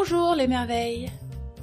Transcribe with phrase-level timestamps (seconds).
[0.00, 1.10] Bonjour les merveilles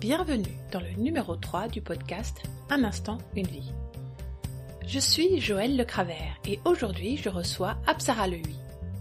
[0.01, 3.71] Bienvenue dans le numéro 3 du podcast Un instant, une vie.
[4.85, 8.57] Je suis Joëlle Le Cravert et aujourd'hui je reçois Apsara Lehui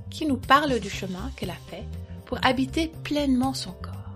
[0.09, 1.83] qui nous parle du chemin qu'elle a fait
[2.27, 4.15] pour habiter pleinement son corps.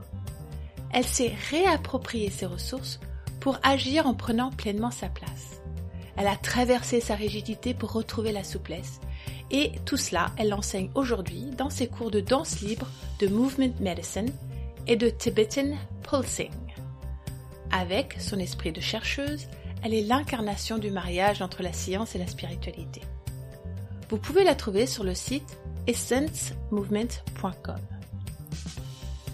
[0.92, 3.00] Elle s'est réapproprié ses ressources
[3.41, 5.60] pour agir en prenant pleinement sa place.
[6.16, 9.00] Elle a traversé sa rigidité pour retrouver la souplesse
[9.50, 12.87] et tout cela, elle l'enseigne aujourd'hui dans ses cours de danse libre,
[13.19, 14.30] de movement medicine
[14.88, 16.51] et de Tibetan pulsing.
[17.70, 19.46] Avec son esprit de chercheuse,
[19.83, 23.02] elle est l'incarnation du mariage entre la science et la spiritualité.
[24.09, 27.77] Vous pouvez la trouver sur le site essencemovement.com.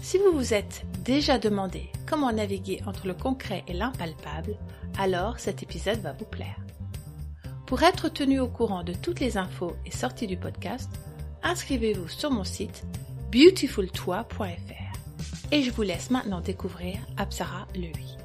[0.01, 4.57] Si vous vous êtes déjà demandé comment naviguer entre le concret et l'impalpable,
[4.97, 6.59] alors cet épisode va vous plaire.
[7.65, 10.91] Pour être tenu au courant de toutes les infos et sorties du podcast,
[11.41, 12.83] inscrivez-vous sur mon site
[13.31, 14.84] beautifultoi.fr
[15.51, 18.17] et je vous laisse maintenant découvrir Apsara Lui.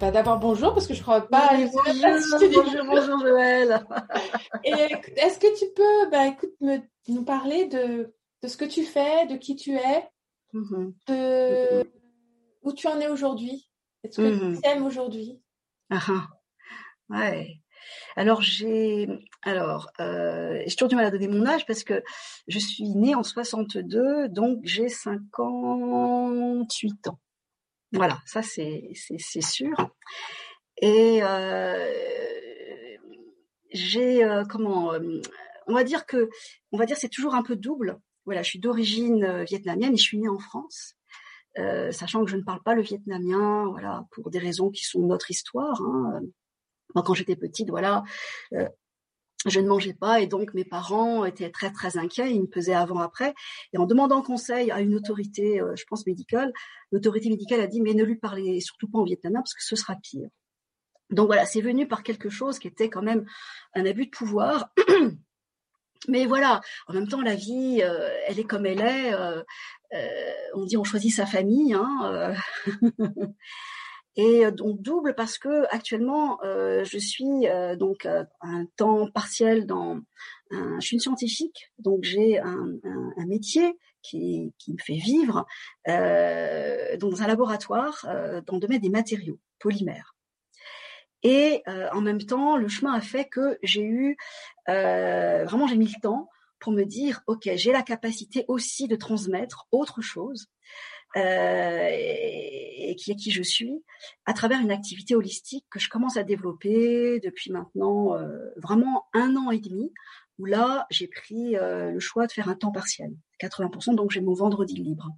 [0.00, 1.50] Bah D'abord bonjour parce que je crois pas.
[1.52, 3.86] bonjour, bonjour, bonjour Joël.
[4.64, 4.70] Et
[5.16, 9.26] est-ce que tu peux, bah écoute, me, nous parler de, de ce que tu fais,
[9.26, 10.08] de qui tu es,
[10.52, 10.92] mm-hmm.
[11.08, 11.90] de
[12.62, 13.70] où tu en es aujourd'hui,
[14.02, 14.60] est ce que mm-hmm.
[14.60, 15.40] tu aimes aujourd'hui?
[15.88, 16.26] Ah, ah,
[17.10, 17.60] ouais.
[18.18, 19.06] Alors j'ai,
[19.42, 22.02] alors, euh, toujours du mal à donner mon âge parce que
[22.48, 27.20] je suis née en 62, donc j'ai 58 ans.
[27.92, 28.94] Voilà, ça c'est
[29.42, 29.90] sûr.
[30.78, 31.86] Et euh,
[33.72, 34.92] j'ai euh, comment,
[35.66, 36.30] on va dire que,
[36.94, 37.98] c'est toujours un peu double.
[38.24, 40.94] Voilà, je suis d'origine vietnamienne et je suis née en France.
[41.90, 45.30] sachant que je ne parle pas le vietnamien, voilà, pour des raisons qui sont notre
[45.30, 45.82] histoire.
[45.82, 46.22] Hein.
[46.96, 48.04] Moi, quand j'étais petite, voilà,
[48.54, 48.66] euh,
[49.44, 52.72] je ne mangeais pas et donc mes parents étaient très très inquiets, ils me pesaient
[52.72, 53.34] avant après
[53.74, 56.54] et en demandant conseil à une autorité, euh, je pense médicale,
[56.90, 59.76] l'autorité médicale a dit mais ne lui parlez surtout pas en vietnamien parce que ce
[59.76, 60.30] sera pire.
[61.10, 63.26] Donc voilà, c'est venu par quelque chose qui était quand même
[63.74, 64.70] un abus de pouvoir.
[66.08, 69.14] Mais voilà, en même temps, la vie, euh, elle est comme elle est.
[70.54, 71.74] on dit on choisit sa famille.
[71.74, 72.34] Hein,
[74.16, 78.06] et euh, donc double parce que actuellement euh, je suis euh, donc
[78.40, 80.00] un temps partiel dans
[80.50, 81.70] un, je suis une scientifique.
[81.78, 82.78] Donc j'ai un,
[83.26, 85.46] métier qui, qui me fait vivre
[85.88, 88.06] euh, dans un laboratoire
[88.46, 90.14] dans le domaine des matériaux polymères.
[91.22, 94.16] Et en même temps le chemin a fait que j'ai eu
[94.66, 96.28] vraiment j'ai mis le temps
[96.60, 100.46] pour me dire ok j'ai la capacité aussi de transmettre autre chose
[101.16, 103.82] euh, et, qui est qui je suis,
[104.24, 109.36] à travers une activité holistique que je commence à développer depuis maintenant euh, vraiment un
[109.36, 109.92] an et demi,
[110.38, 114.20] où là j'ai pris euh, le choix de faire un temps partiel, 80%, donc j'ai
[114.20, 115.10] mon vendredi libre.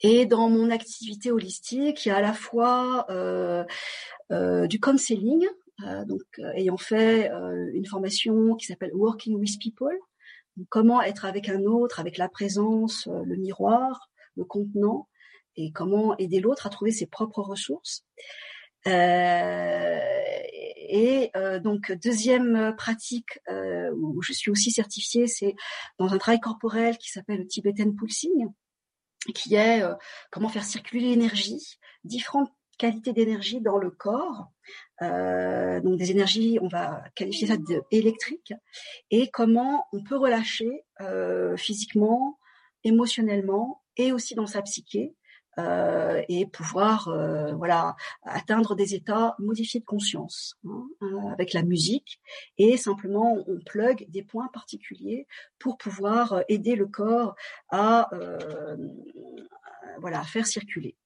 [0.00, 3.64] Et dans mon activité holistique, il y a à la fois euh,
[4.30, 5.46] euh, du counseling,
[5.84, 6.22] euh, donc
[6.54, 7.30] ayant fait
[7.72, 9.96] une formation qui s'appelle Working with People,
[10.68, 14.07] comment être avec un autre, avec la présence, le miroir,
[14.38, 15.08] le contenant
[15.56, 18.04] et comment aider l'autre à trouver ses propres ressources.
[18.86, 19.98] Euh,
[20.90, 25.54] et euh, donc deuxième pratique euh, où je suis aussi certifiée, c'est
[25.98, 28.48] dans un travail corporel qui s'appelle le Tibetan Pulsing,
[29.34, 29.82] qui est
[30.30, 34.52] comment faire circuler l'énergie, différentes qualités d'énergie dans le corps.
[35.00, 37.56] donc des énergies, on va qualifier ça
[37.90, 38.54] d'électriques,
[39.10, 40.84] et comment on peut relâcher
[41.56, 42.38] physiquement,
[42.84, 45.14] émotionnellement et aussi dans sa psyché
[45.58, 51.62] euh, et pouvoir euh, voilà atteindre des états modifiés de conscience hein, euh, avec la
[51.62, 52.20] musique
[52.58, 55.26] et simplement on plug des points particuliers
[55.58, 57.34] pour pouvoir aider le corps
[57.70, 58.08] à
[60.00, 60.96] voilà à faire circuler.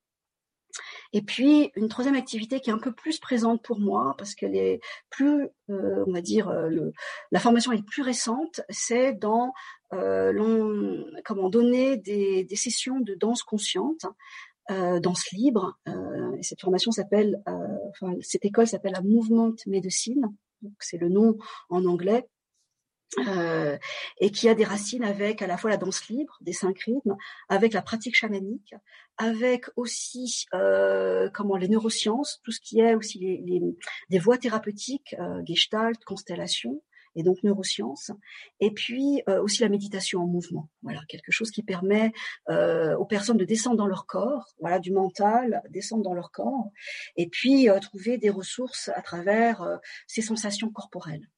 [1.13, 4.57] Et puis une troisième activité qui est un peu plus présente pour moi parce qu'elle
[4.57, 6.93] est plus, euh, on va dire, le,
[7.31, 9.53] la formation est plus récente, c'est dans
[9.93, 14.07] euh, comment donner des, sessions de danse consciente,
[14.71, 15.79] euh, danse libre.
[15.89, 17.43] Euh, et cette formation s'appelle,
[17.91, 20.33] enfin cette école s'appelle la Movement Medicine,
[20.79, 21.37] c'est le nom
[21.69, 22.27] en anglais.
[24.21, 27.15] Et qui a des racines avec à la fois la danse libre, des cinq rythmes,
[27.51, 28.75] avec la pratique chamanique,
[29.19, 30.47] avec aussi
[31.35, 33.19] comment les neurosciences, tout ce qui est aussi
[34.09, 35.15] des voies thérapeutiques,
[35.45, 36.83] gestalt, constellation,
[37.15, 38.11] et donc neurosciences,
[38.61, 40.69] et puis euh, aussi la méditation en mouvement.
[40.83, 42.13] Voilà, quelque chose qui permet
[42.49, 46.71] euh, aux personnes de descendre dans leur corps, voilà, du mental, descendre dans leur corps,
[47.17, 51.29] et puis euh, trouver des ressources à travers ces sensations corporelles.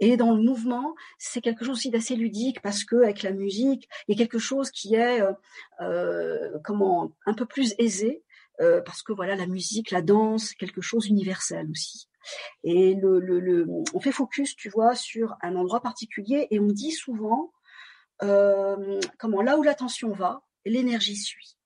[0.00, 3.88] Et dans le mouvement, c'est quelque chose aussi d'assez ludique parce que avec la musique,
[4.06, 5.20] il y a quelque chose qui est
[6.64, 8.22] comment un peu plus aisé
[8.58, 12.08] parce que voilà la musique, la danse, quelque chose d'universel aussi.
[12.64, 16.92] Et le, le, on fait focus, tu vois, sur un endroit particulier et on dit
[16.92, 17.52] souvent
[18.22, 21.56] euh, comment là où l'attention va, l'énergie suit.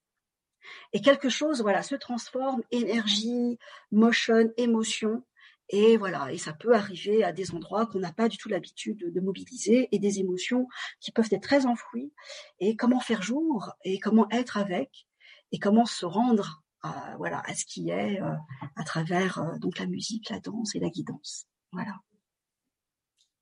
[0.92, 3.58] Et quelque chose, voilà, se transforme, énergie,
[3.92, 5.22] motion, émotion,
[5.68, 9.12] et voilà, et ça peut arriver à des endroits qu'on n'a pas du tout l'habitude
[9.12, 10.68] de, mobiliser et des émotions
[11.00, 12.12] qui peuvent être très enfouies.
[12.60, 15.08] Et comment faire jour et comment être avec
[15.50, 18.34] et comment se rendre à, voilà à ce qui est euh,
[18.76, 21.46] à travers euh, donc la musique, la danse et la guidance.
[21.72, 21.94] Voilà.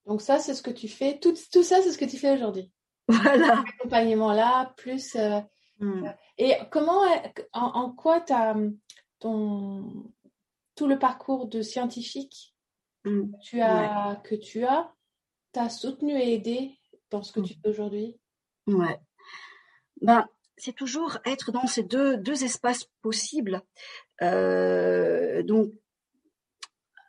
[0.07, 1.19] Donc ça, c'est ce que tu fais.
[1.19, 2.71] Tout, tout ça, c'est ce que tu fais aujourd'hui.
[3.09, 3.61] Voilà.
[3.61, 5.15] Accompagnement là, plus.
[5.17, 5.41] Euh,
[5.79, 6.09] hmm.
[6.39, 7.03] Et comment,
[7.53, 8.57] en, en quoi as
[9.19, 10.13] ton
[10.75, 12.55] tout le parcours de scientifique
[13.05, 13.31] mm.
[13.31, 14.93] que tu as, que tu as,
[15.53, 16.79] t'a soutenu et aidé
[17.11, 17.45] dans ce que mm.
[17.45, 18.19] tu fais aujourd'hui?
[18.67, 18.99] Ouais.
[20.01, 20.27] Ben,
[20.57, 23.63] c'est toujours être dans ces deux, deux espaces possibles.
[24.23, 25.73] Euh, donc,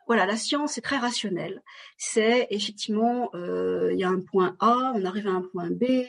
[0.07, 1.63] voilà, la science est très rationnelle.
[1.97, 6.05] C'est effectivement, euh, il y a un point A, on arrive à un point B,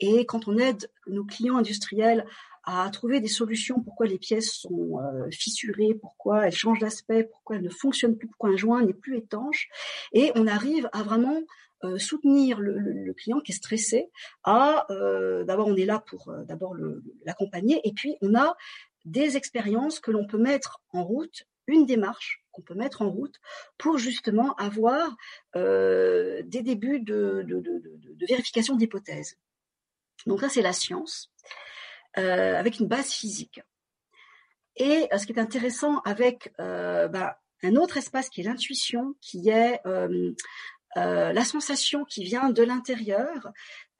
[0.00, 2.26] et quand on aide nos clients industriels
[2.64, 7.56] à trouver des solutions pourquoi les pièces sont euh, fissurées, pourquoi elles changent d'aspect, pourquoi
[7.56, 9.68] elles ne fonctionnent plus, pourquoi un joint n'est plus étanche.
[10.12, 11.40] Et on arrive à vraiment
[11.84, 14.10] euh, soutenir le, client qui est stressé.
[14.44, 16.74] À euh, d'abord on est là pour d'abord
[17.24, 18.56] l'accompagner et puis on a
[19.04, 23.36] des expériences que l'on peut mettre en route, une démarche qu'on peut mettre en route
[23.78, 25.16] pour justement avoir
[25.54, 27.46] des débuts de,
[28.28, 29.36] vérification d'hypothèses.
[30.26, 31.30] Donc là c'est la science.
[32.18, 33.60] Euh, avec une base physique.
[34.76, 39.14] Et euh, ce qui est intéressant avec euh, bah, un autre espace qui est l'intuition,
[39.20, 39.80] qui est
[40.96, 43.50] la sensation qui vient de l'intérieur,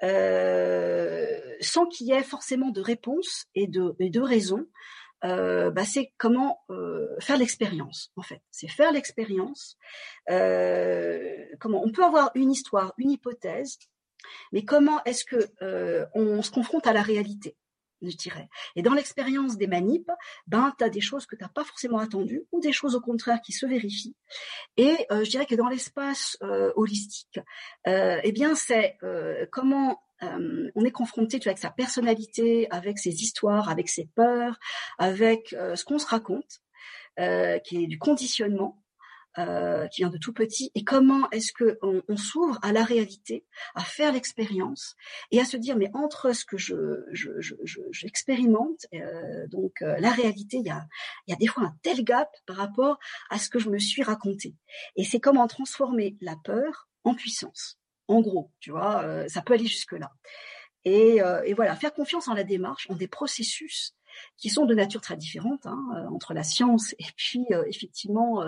[0.01, 4.67] sans qu'il y ait forcément de réponse et de, raison,
[5.25, 8.43] euh, bah, c'est comment euh, faire l'expérience en fait.
[8.51, 9.77] C'est faire l'expérience.
[10.31, 13.79] Euh, comment on peut avoir une histoire, une hypothèse,
[14.53, 15.49] mais comment est-ce que
[16.15, 17.57] on se confronte à la réalité?
[18.75, 20.11] Et dans l'expérience des manips,
[20.47, 23.01] ben, tu as des choses que tu n'as pas forcément attendues ou des choses au
[23.01, 24.17] contraire qui se vérifient.
[24.77, 27.41] Et euh, je dirais que dans l'espace euh, holistique,
[27.87, 28.99] euh, eh bien, c'est
[29.53, 34.59] comment on est confronté avec sa personnalité, avec ses histoires, avec ses peurs,
[34.99, 36.63] avec ce qu'on se raconte,
[37.19, 38.83] qui est du conditionnement.
[39.39, 43.45] Euh, qui vient de tout petit, et comment est-ce que on, s'ouvre à la réalité,
[43.75, 44.97] à faire l'expérience
[45.31, 46.75] et à se dire mais entre ce que je
[47.93, 50.87] j'expérimente, je, je, euh, donc euh, la réalité, il y a
[51.27, 52.99] y a des fois un tel gap par rapport
[53.29, 54.55] à ce que je me suis raconté.
[54.97, 57.79] Et c'est comment transformer la peur en puissance.
[58.09, 60.13] En gros, tu vois, ça peut aller jusque là.
[60.87, 61.21] Et,
[61.55, 63.93] voilà, faire confiance en la démarche, en des processus
[64.37, 68.43] qui sont de nature très différente hein, euh, entre la science et puis euh, effectivement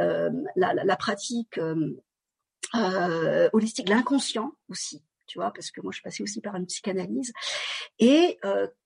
[0.00, 1.60] euh, la, pratique
[3.52, 7.32] holistique, l'inconscient aussi tu vois, parce que moi je suis passée aussi par une psychanalyse,
[7.98, 8.38] et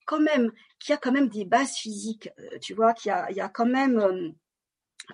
[0.07, 2.31] quand même, qu'il y a quand même des bases physiques,
[2.63, 4.35] tu vois, qu'il y a, il y a quand même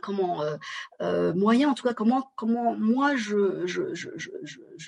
[0.00, 0.56] comment euh,
[1.00, 3.66] euh, moyen en tout cas comment comment moi je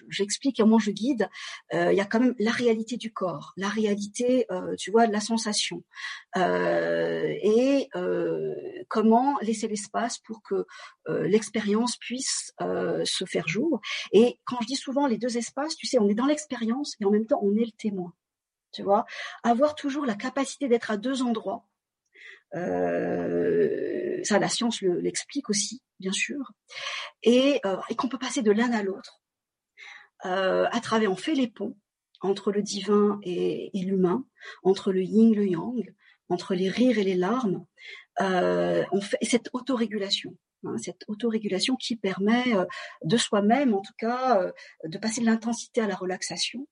[0.08, 1.28] j'explique je, je, comment je guide
[1.74, 4.46] euh, il y a quand même la réalité du corps la réalité
[4.78, 5.82] tu vois de la sensation.
[6.36, 7.88] Et
[8.88, 10.66] comment laisser l'espace pour que
[11.06, 13.80] l'expérience puisse se faire jour.
[14.12, 17.04] Et quand je dis souvent les deux espaces tu sais on est dans l'expérience et
[17.04, 18.12] en même temps on est le témoin.
[18.72, 19.06] Tu vois?
[19.42, 21.64] Avoir toujours la capacité d'être à deux endroits
[22.52, 26.52] ça, la science l'explique aussi, bien sûr,
[27.22, 29.20] et, euh, et qu'on peut passer de l'un à l'autre.
[30.24, 31.76] Euh, à travers, on fait les ponts
[32.20, 34.24] entre le divin et, et l'humain,
[34.62, 35.94] entre le yin, le yang,
[36.28, 37.64] entre les rires et les larmes.
[38.20, 40.36] Euh, on fait cette autorégulation.
[40.64, 42.64] Hein, cette autorégulation qui permet euh,
[43.04, 44.52] de soi-même, en tout cas, euh,
[44.84, 46.66] de passer de l'intensité à la relaxation,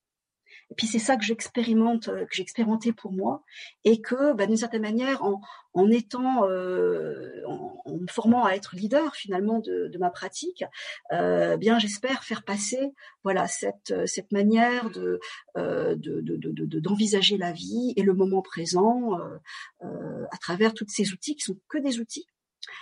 [0.69, 2.45] et puis c'est ça que j'expérimente, euh, que j'ai
[2.93, 3.43] pour moi,
[3.83, 9.15] et que bah, d'une certaine manière, en, étant, euh, en, me formant à être leader
[9.15, 10.63] finalement de, de ma pratique,
[11.13, 12.93] euh, bien j'espère faire passer,
[13.23, 15.19] voilà, cette cette manière de
[16.79, 19.11] d'envisager de, de, la vie et le moment présent
[19.81, 22.27] à travers tous ces outils qui sont que des outils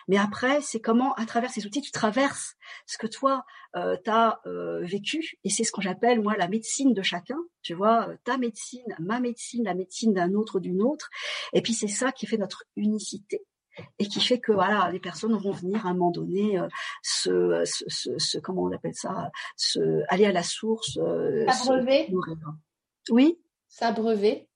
[0.08, 4.10] mais après, c'est comment, à travers ces outils, tu traverses ce que toi, euh, tu
[4.10, 5.38] as euh, vécu.
[5.44, 7.38] Et c'est ce que j'appelle, moi, la médecine de chacun.
[7.62, 11.10] Tu vois, euh, ta médecine, ma médecine, la médecine d'un autre, d'une autre.
[11.54, 13.46] Et puis, c'est ça qui fait notre unicité.
[14.00, 16.68] et qui fait que voilà, les personnes vont venir à un moment donné euh,
[17.04, 20.98] se, se, comment on appelle ça, se aller à la source.
[20.98, 22.14] Euh, s'abreuver.
[23.10, 23.40] Oui.
[23.68, 24.48] S'abreuver.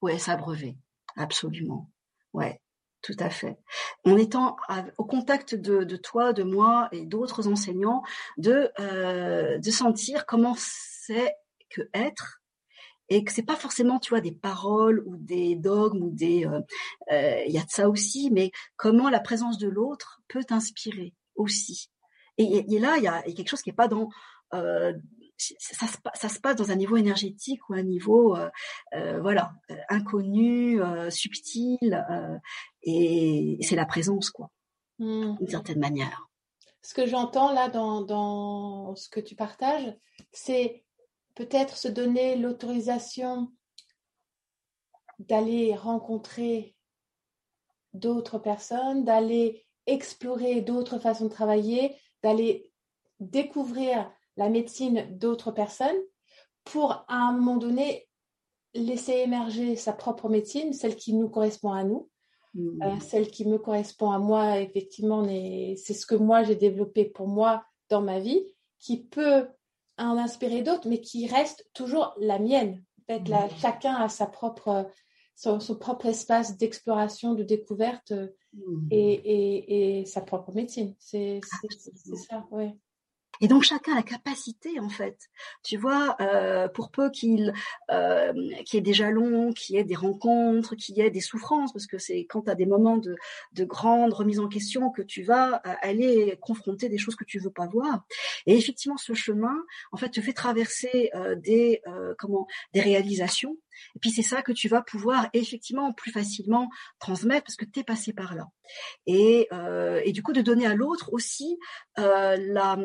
[0.00, 0.76] Ouais, s'abreuver,
[1.16, 1.90] absolument.
[2.32, 2.60] Ouais,
[3.02, 3.56] tout à fait.
[4.04, 4.56] En étant
[4.96, 8.02] au contact de, toi, de moi et d'autres enseignants,
[8.36, 11.34] de euh, de sentir comment c'est
[11.70, 12.40] que être
[13.08, 16.60] et que c'est pas forcément tu vois des paroles ou des dogmes ou des euh,
[17.12, 21.14] euh, il y a de ça aussi mais comment la présence de l'autre peut t'inspirer
[21.34, 21.90] aussi
[22.36, 24.08] et, et, là il y a, quelque chose qui est pas dans
[24.54, 24.92] euh,
[25.38, 29.52] ça, se, ça se passe dans un niveau énergétique ou un niveau euh, voilà
[29.88, 30.80] inconnu
[31.10, 32.06] subtil
[32.82, 34.50] et c'est la présence quoi
[34.98, 35.36] mmh.
[35.38, 36.28] d'une certaine manière
[36.82, 39.94] ce que j'entends là dans, dans ce que tu partages
[40.32, 40.84] c'est
[41.34, 43.52] peut-être se donner l'autorisation
[45.18, 46.74] d'aller rencontrer
[47.94, 52.72] d'autres personnes, d'aller explorer d'autres façons de travailler, d'aller
[53.20, 55.98] découvrir la médecine d'autres personnes
[56.64, 58.08] pour à un moment donné
[58.72, 62.08] laisser émerger sa propre médecine, celle qui nous correspond à nous,
[62.54, 62.82] mmh.
[62.82, 67.26] euh, celle qui me correspond à moi, effectivement, c'est ce que moi j'ai développé pour
[67.26, 68.42] moi dans ma vie,
[68.78, 69.48] qui peut
[69.98, 72.84] en inspirer d'autres, mais qui reste toujours la mienne.
[73.00, 73.50] En fait, là, mmh.
[73.58, 74.88] chacun a sa propre,
[75.34, 78.12] son, propre espace d'exploration, de découverte
[78.52, 78.88] mmh.
[78.92, 80.94] et, et, sa propre médecine.
[81.00, 81.40] C'est
[82.28, 82.70] ça, oui.
[83.40, 85.28] Et donc chacun a la capacité en fait,
[85.62, 87.52] tu vois, euh, pour peu qu'il
[87.90, 88.32] euh,
[88.64, 91.72] qu'il y ait des jalons, qu'il y ait des rencontres, qu'il y ait des souffrances,
[91.72, 93.16] parce que c'est quand tu as des moments de,
[93.52, 97.38] de grande remise en question que tu vas euh, aller confronter des choses que tu
[97.38, 98.04] veux pas voir.
[98.46, 99.56] Et effectivement, ce chemin,
[99.92, 101.82] en fait, te fait traverser des
[102.18, 103.56] comment des réalisations
[103.94, 106.68] et puis c'est ça que tu vas pouvoir effectivement plus facilement
[106.98, 108.46] transmettre parce que tu es passé par là.
[109.06, 109.48] Et,
[110.04, 111.58] et du coup de donner à l'autre aussi
[111.96, 112.76] la,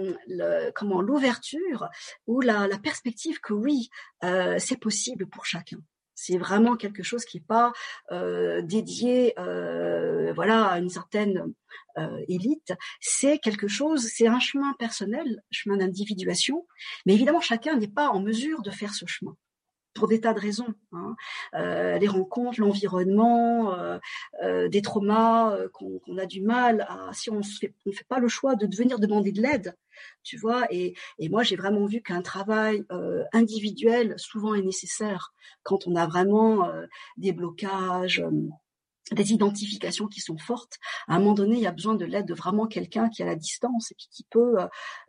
[0.75, 1.89] comment l'ouverture
[2.27, 3.89] ou la, perspective que oui,
[4.23, 5.77] euh, c'est possible pour chacun.
[6.15, 7.73] C'est vraiment quelque chose qui n'est pas
[8.11, 11.53] euh, dédié, euh, voilà, à une certaine
[12.27, 12.73] élite.
[13.01, 16.65] C'est quelque chose, c'est un chemin personnel, chemin d'individuation.
[17.05, 19.35] Mais évidemment, chacun n'est pas en mesure de faire ce chemin
[19.93, 20.73] pour des tas de raisons.
[20.91, 21.15] Hein.
[21.55, 23.99] Euh, les rencontres, l'environnement, euh,
[24.43, 27.73] euh, des traumas qu'on a du mal à, si on ne fait,
[28.07, 29.75] pas le choix de venir demander de l'aide,
[30.23, 30.65] tu vois.
[30.71, 32.83] Et, et moi, j'ai vraiment vu qu'un travail
[33.31, 35.33] individuel souvent est nécessaire
[35.63, 36.69] quand on a vraiment
[37.17, 38.23] des blocages
[39.11, 40.79] des identifications qui sont fortes.
[41.07, 43.25] À un moment donné, il y a besoin de l'aide de vraiment quelqu'un qui a
[43.25, 44.55] la distance et qui, peut.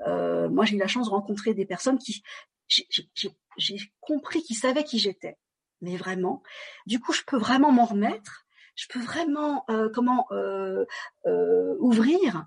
[0.07, 2.23] Euh, moi, j'ai eu la chance de rencontrer des personnes qui,
[2.69, 5.37] j'ai compris qu'il savait qui j'étais,
[5.81, 6.43] mais vraiment.
[6.87, 10.85] Du coup, je peux vraiment m'en remettre, je peux vraiment euh, comment euh,
[11.27, 12.47] euh, ouvrir.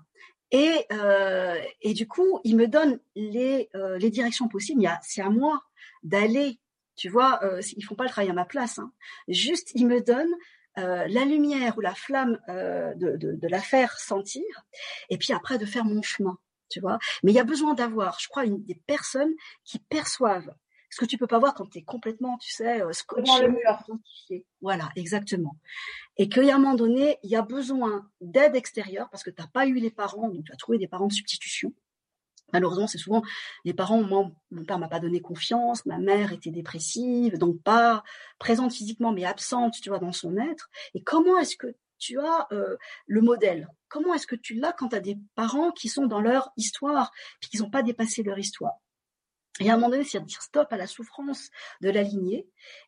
[0.50, 4.88] Et, euh, et du coup, il me donne les, les directions possibles.
[5.02, 5.62] C'est à moi
[6.02, 6.58] d'aller,
[6.96, 7.40] tu vois,
[7.76, 8.78] ils font pas le travail à ma place.
[8.78, 8.90] Hein.
[9.28, 10.30] Juste, il me donne
[10.76, 14.42] la lumière ou la flamme de, de, de la faire sentir,
[15.10, 16.98] et puis après de faire mon chemin tu vois.
[17.22, 19.32] Mais il y a besoin d'avoir, je crois, une, des personnes
[19.64, 20.54] qui perçoivent
[20.90, 23.50] ce que tu peux pas voir quand tu es complètement, tu sais, euh, scotché, le
[23.50, 24.42] mur.
[24.60, 25.56] Voilà, exactement.
[26.16, 29.48] Et qu'à un moment donné, il y a besoin d'aide extérieure parce que tu n'as
[29.48, 31.72] pas eu les parents, donc tu as trouvé des parents de substitution.
[32.52, 33.22] Malheureusement, c'est souvent
[33.64, 34.02] les parents.
[34.02, 38.02] Moi, mon père m'a pas donné confiance, ma mère était dépressive, donc pas
[38.38, 40.70] présente physiquement, mais absente, tu vois, dans son être.
[40.94, 42.76] Et comment est-ce que tu as euh,
[43.06, 43.68] le modèle.
[43.88, 47.12] Comment est-ce que tu l'as quand tu as des parents qui sont dans leur histoire,
[47.40, 48.74] puis qui n'ont pas dépassé leur histoire?
[49.60, 51.50] Et à un moment donné, c'est dire stop à la souffrance
[51.80, 52.46] de la lignée.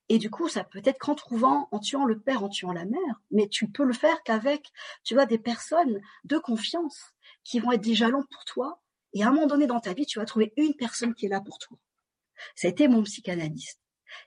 [0.09, 2.85] Et du coup, ça peut être qu'en trouvant, en tuant le père, en tuant la
[2.85, 4.71] mère, mais tu peux le faire qu'avec,
[5.03, 7.13] tu des personnes de confiance
[7.43, 8.81] qui vont être des jalons pour toi.
[9.13, 11.31] Et à un moment donné dans ta vie, tu vas trouver une personne qui est
[11.31, 11.77] là pour toi.
[12.55, 13.81] Ça a été mon psychanalyste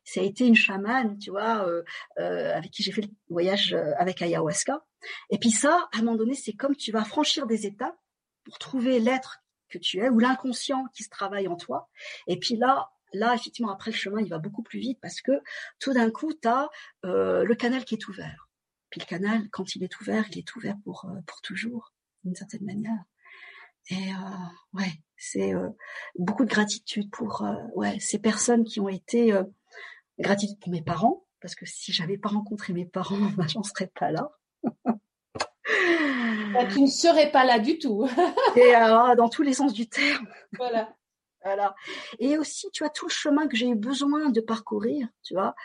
[0.04, 1.84] ça a été une chamane, tu vois, euh,
[2.20, 4.86] euh, avec qui j'ai fait le voyage euh, avec ayahuasca.
[5.30, 7.98] Et puis ça, à un moment donné, c'est comme tu vas franchir des étapes
[8.44, 11.90] pour trouver l'être que tu es ou l'inconscient qui se travaille en toi.
[12.28, 15.32] Et puis là, là, effectivement, après le chemin, il va beaucoup plus vite parce que
[15.80, 16.70] tout d'un coup, tu as
[17.04, 18.50] le canal qui est ouvert.
[18.90, 22.64] Puis le canal, quand il est ouvert, il est ouvert pour, pour toujours, d'une certaine
[22.64, 23.04] manière.
[23.90, 24.12] Et
[24.74, 25.54] ouais, c'est
[26.16, 27.44] beaucoup de gratitude pour
[27.76, 29.34] ouais ces personnes qui ont été
[30.24, 33.92] Gratitude pour mes parents, parce que si j'avais pas rencontré mes parents, bah, j'en serais
[33.94, 34.32] pas là.
[36.54, 38.08] Bah, tu ne serais pas là du tout.
[38.56, 40.28] et euh, dans tous les sens du terme.
[40.58, 40.96] Voilà.
[41.44, 41.76] Voilà.
[42.20, 45.56] Et aussi, tu vois, tout le chemin que j'ai eu besoin de parcourir, tu vois,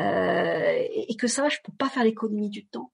[0.00, 2.92] euh, et, que ça, je peux pas faire l'économie du temps.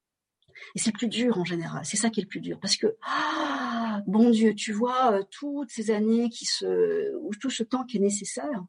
[0.75, 1.85] Et c'est le plus dur en général.
[1.85, 2.59] C'est ça qui est le plus dur.
[2.61, 7.50] Parce que, ah, bon Dieu, tu vois, euh, toutes ces années qui se, ou tout
[7.50, 8.62] ce temps qui est nécessaire,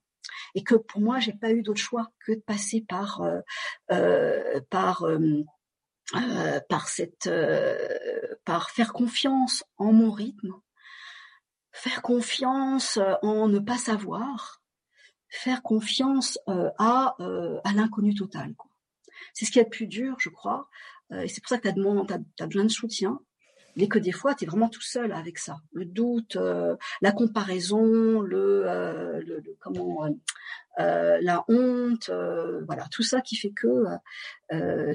[0.53, 3.39] et que pour moi, j'ai pas eu d'autre choix que de passer par, euh,
[3.91, 5.44] euh, par, euh,
[6.70, 7.29] par cette,
[8.46, 10.53] par faire confiance en mon rythme,
[11.72, 14.62] faire confiance en ne pas savoir,
[15.29, 18.53] faire confiance à, à l'inconnu total.
[19.34, 20.70] C'est ce qui est le plus dur, je crois.
[21.12, 23.20] et c'est pour ça que tu as, as, besoin de soutien
[23.75, 25.58] mais que des fois, tu es vraiment tout seul avec ça.
[25.72, 30.05] Le doute, euh, la comparaison, le, euh, comment,
[30.79, 32.10] euh, la honte,
[32.65, 33.86] voilà, tout ça qui fait que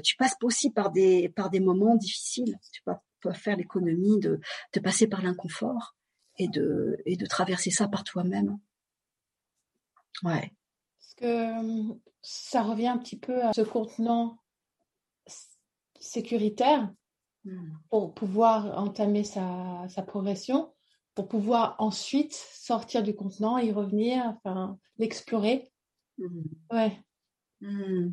[0.03, 2.57] tu passes aussi par des, par des moments difficiles.
[2.71, 2.93] Tu peux,
[3.33, 4.39] faire l'économie de,
[4.73, 5.95] de passer par l'inconfort
[6.39, 8.57] et de, et de traverser ça par toi-même.
[10.23, 10.51] Ouais.
[10.97, 14.39] Parce que ça revient un petit peu à ce contenant
[15.99, 16.91] sécuritaire.
[17.89, 20.73] Pour pouvoir entamer sa, progression,
[21.15, 25.71] pour pouvoir ensuite sortir du contenant, y revenir, enfin, l'explorer.
[26.17, 26.43] Hmm.
[26.71, 26.99] Ouais.
[27.61, 28.11] Hmm.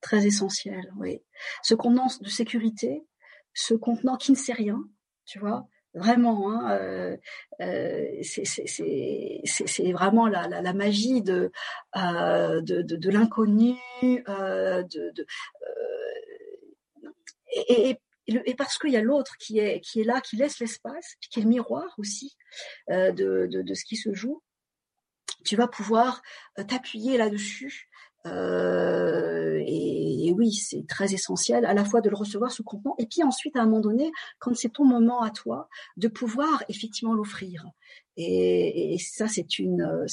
[0.00, 1.22] Très essentiel, oui.
[1.62, 3.06] Ce contenant de sécurité,
[3.54, 4.84] ce contenant qui ne sait rien,
[5.24, 7.16] tu vois, vraiment, hein, euh,
[7.62, 11.50] euh, c'est vraiment la, la, magie de,
[11.96, 15.26] euh, de, de, l'inconnu, de,
[17.52, 18.00] et, et,
[18.56, 21.42] parce qu'il y a l'autre qui est, qui est là, qui laisse l'espace, qui est
[21.42, 22.36] le miroir aussi
[22.90, 24.42] euh, de, de, de, ce qui se joue,
[25.44, 26.22] tu vas pouvoir
[26.58, 27.88] euh, t'appuyer là-dessus.
[28.26, 33.06] Euh, et, oui, c'est très essentiel à la fois de le recevoir sous contenant, et
[33.06, 37.14] puis ensuite à un moment donné, quand c'est ton moment à toi, de pouvoir effectivement
[37.14, 37.66] l'offrir.
[38.16, 40.06] Et, et, ça, c'est une,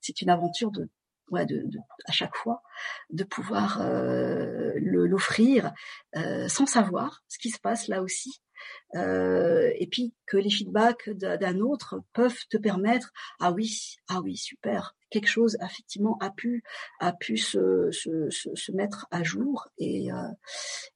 [0.00, 0.88] c'est une aventure de
[1.30, 2.62] ouais, de, de, à chaque fois,
[3.10, 5.72] de pouvoir euh, l'offrir
[6.16, 8.40] euh, sans savoir ce qui se passe là aussi.
[8.94, 14.36] Euh, et puis que les feedbacks d'un autre peuvent te permettre ah oui ah oui
[14.36, 16.62] super quelque chose effectivement a pu
[17.00, 20.16] a pu se, se, se, mettre à jour et euh,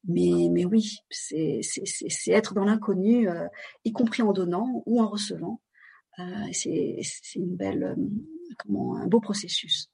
[0.07, 3.47] mais mais oui c'est c'est être dans l'inconnu euh,
[3.85, 5.61] y compris en donnant ou en recevant
[6.19, 7.95] euh, c'est c'est une belle
[8.55, 9.89] comment, un beau processus.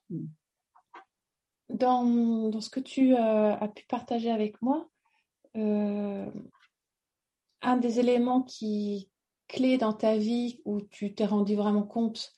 [1.70, 4.90] Dans, dans ce que tu euh, as pu partager avec moi,
[5.56, 6.30] euh,
[7.62, 9.10] un des éléments qui
[9.48, 12.34] clés dans ta vie où tu t'es rendu vraiment compte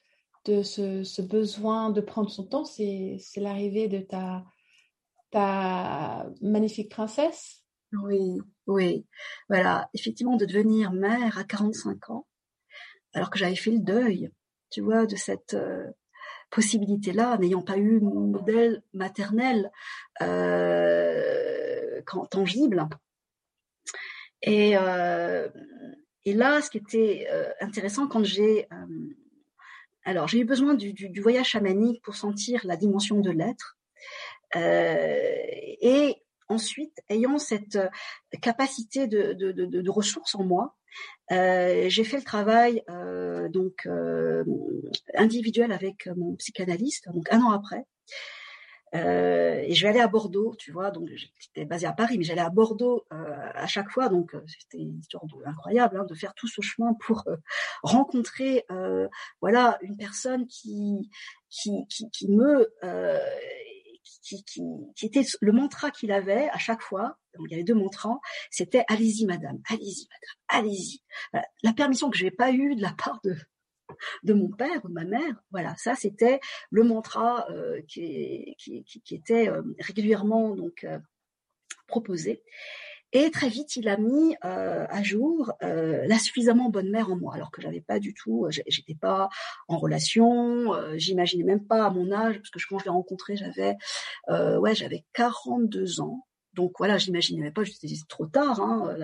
[0.45, 4.45] de ce, ce, besoin de prendre son temps, c'est l'arrivée de ta,
[5.32, 7.63] ta magnifique princesse.
[7.91, 9.05] Oui, oui.
[9.49, 12.27] Voilà, effectivement, de devenir mère à 45 ans,
[13.13, 14.29] alors que j'avais fait le deuil,
[14.69, 15.88] tu vois, de cette, euh,
[16.49, 19.71] possibilité-là, n'ayant pas eu mon modèle maternel
[20.21, 22.88] euh, tangible.
[24.41, 25.49] Et, euh,
[26.25, 29.15] et là, ce qui était euh, intéressant quand j'ai euh,
[30.03, 33.77] alors j'ai eu besoin du, du, du, voyage chamanique pour sentir la dimension de l'être.
[34.55, 35.35] Euh,
[35.81, 37.79] et ensuite, ayant cette
[38.41, 40.75] capacité de, ressources en moi,
[41.31, 44.43] euh, j'ai fait le travail euh, donc euh,
[45.15, 47.85] individuel avec mon psychanalyste, donc un an après.
[48.95, 52.23] Euh, et je vais aller à Bordeaux, tu vois, donc j'étais basée à Paris, mais
[52.23, 56.33] j'allais à Bordeaux euh, à chaque fois, donc c'était une histoire incroyable hein, de faire
[56.33, 57.23] tout ce chemin pour
[57.83, 58.65] rencontrer,
[59.41, 61.12] voilà, une personne qui
[61.49, 62.67] qui, qui me
[64.21, 64.43] qui,
[65.01, 67.17] était le mantra qu'il avait à chaque fois.
[67.39, 68.17] Il y avait deux mantras.
[68.51, 71.01] C'était allez-y, madame, allez-y, madame, allez-y.
[71.63, 73.36] La permission que je n'ai pas eue de la part de
[74.23, 78.84] de mon père ou de ma mère, voilà, ça c'était le mantra euh, qui, qui,
[78.84, 80.99] qui, était euh, régulièrement donc euh,
[81.88, 82.43] proposé.
[83.12, 87.15] Et très vite, il a mis euh, à jour euh, la suffisamment bonne mère en
[87.15, 89.30] moi, alors que j'avais pas du tout, euh, j'étais pas
[89.67, 93.36] en relation, euh, j'imaginais même pas à mon âge, parce que quand je l'ai rencontré,
[93.36, 93.76] j'avais,
[94.30, 96.28] euh, ouais, j'avais 42 ans.
[96.54, 98.60] Donc voilà, j'imaginais même pas, je disais trop tard.
[98.62, 98.95] Hein,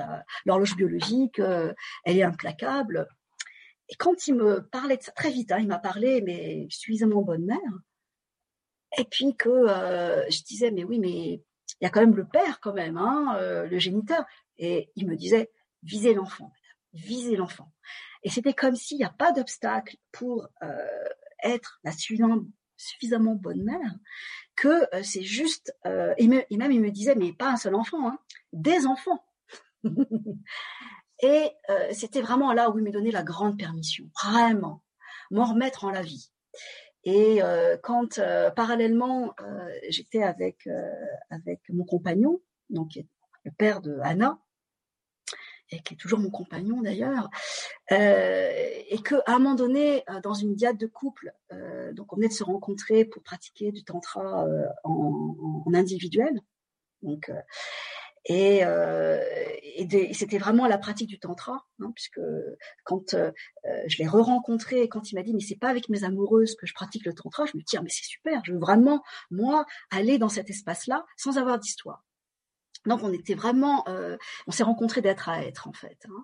[0.45, 3.07] L'horloge biologique, elle est implacable.
[3.89, 7.21] Et quand il me parlait de ça très vite, hein, il m'a parlé, mais suffisamment
[7.21, 7.59] bonne mère.
[8.97, 9.67] Et puis que
[10.29, 11.41] je disais, mais oui, mais
[11.79, 14.25] il y a quand même le père quand même, hein, euh, le géniteur.
[14.57, 15.51] Et il me disait,
[15.83, 16.51] visez l'enfant,
[16.93, 17.71] visez l'enfant.
[18.23, 21.07] Et c'était comme s'il n'y a pas d'obstacle pour euh,
[21.43, 23.95] être la suffisamment, bonne mère,
[24.55, 25.73] que euh, c'est juste,
[26.17, 28.19] et, même il me disait, mais pas un seul enfant, hein,
[28.53, 29.23] des enfants.
[31.21, 31.51] et
[31.91, 34.81] c'était vraiment là où il me donnait la grande permission, vraiment,
[35.29, 36.31] m'en remettre en la vie.
[37.05, 40.67] Et euh, quand euh, parallèlement euh, j'étais avec
[41.29, 42.99] avec mon compagnon, donc
[43.43, 44.39] le père de Anna,
[45.69, 47.29] et qui est toujours mon compagnon d'ailleurs,
[47.91, 48.51] euh,
[48.89, 52.15] et que à un moment donné, euh, dans une diade de couple, euh, donc on
[52.15, 54.47] venait de se rencontrer pour pratiquer du tantra
[54.83, 56.41] en, en, individuel,
[57.03, 57.31] donc
[58.25, 62.21] et, et, c'était vraiment la pratique du tantra, hein, puisque
[62.83, 66.65] quand je l'ai re-rencontré, quand il m'a dit mais c'est pas avec mes amoureuses que
[66.65, 69.65] je pratique le tantra, je me dis ah, mais c'est super, je veux vraiment moi
[69.91, 72.03] aller dans cet espace-là sans avoir d'histoire.
[72.85, 75.97] Donc on était vraiment, euh, on s'est rencontrés d'être à être en fait.
[76.07, 76.23] Hein.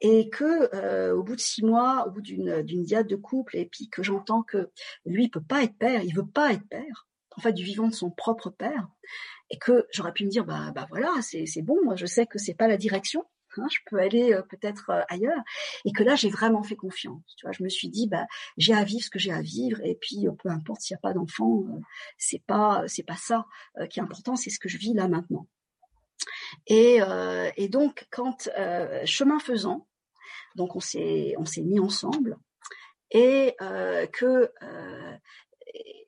[0.00, 3.56] Et que euh, au bout de six mois, au bout d'une d'une diade de couple,
[3.56, 4.70] et puis que j'entends que
[5.06, 7.88] lui il peut pas être père, il veut pas être père, en fait du vivant
[7.88, 8.88] de son propre père,
[9.54, 12.38] et que j'aurais pu me dire bah bah voilà c'est bon, moi je sais que
[12.38, 13.24] c'est pas la direction,
[13.56, 15.42] hein, je peux aller euh, peut-être ailleurs,
[15.84, 17.22] et que là j'ai vraiment fait confiance.
[17.36, 19.80] Tu vois, je me suis dit bah j'ai à vivre ce que j'ai à vivre,
[19.84, 21.64] et puis peu importe s'il n'y a pas d'enfant,
[22.18, 23.46] c'est pas c'est pas ça
[23.90, 25.46] qui est important, c'est ce que je vis là maintenant.
[26.66, 29.86] Et, euh, et donc, quand euh, chemin faisant,
[30.56, 32.38] donc on s'est on s'est mis ensemble
[33.10, 35.16] et euh, que euh,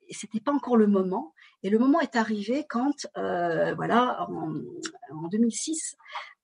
[0.09, 1.33] c'était pas encore le moment.
[1.67, 4.53] Et le moment est arrivé quand, euh, voilà, en,
[5.11, 5.97] en 2006,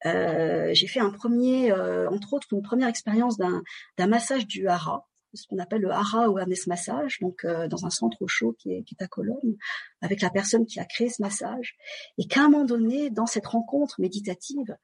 [0.05, 5.47] euh, j'ai fait un premier, entre autres, une première expérience d'un massage du hara ce
[5.47, 8.83] qu'on appelle le Hara Awareness Massage, donc euh, dans un centre au chaud qui est,
[8.83, 9.55] qui est, à Cologne,
[10.01, 11.77] avec la personne qui a créé ce massage,
[12.17, 14.77] et qu'à un moment donné, dans cette rencontre méditative,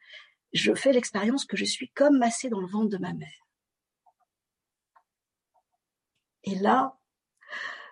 [0.54, 3.48] je fais l'expérience que je suis comme massée dans le ventre de ma mère.
[6.46, 6.99] Et là,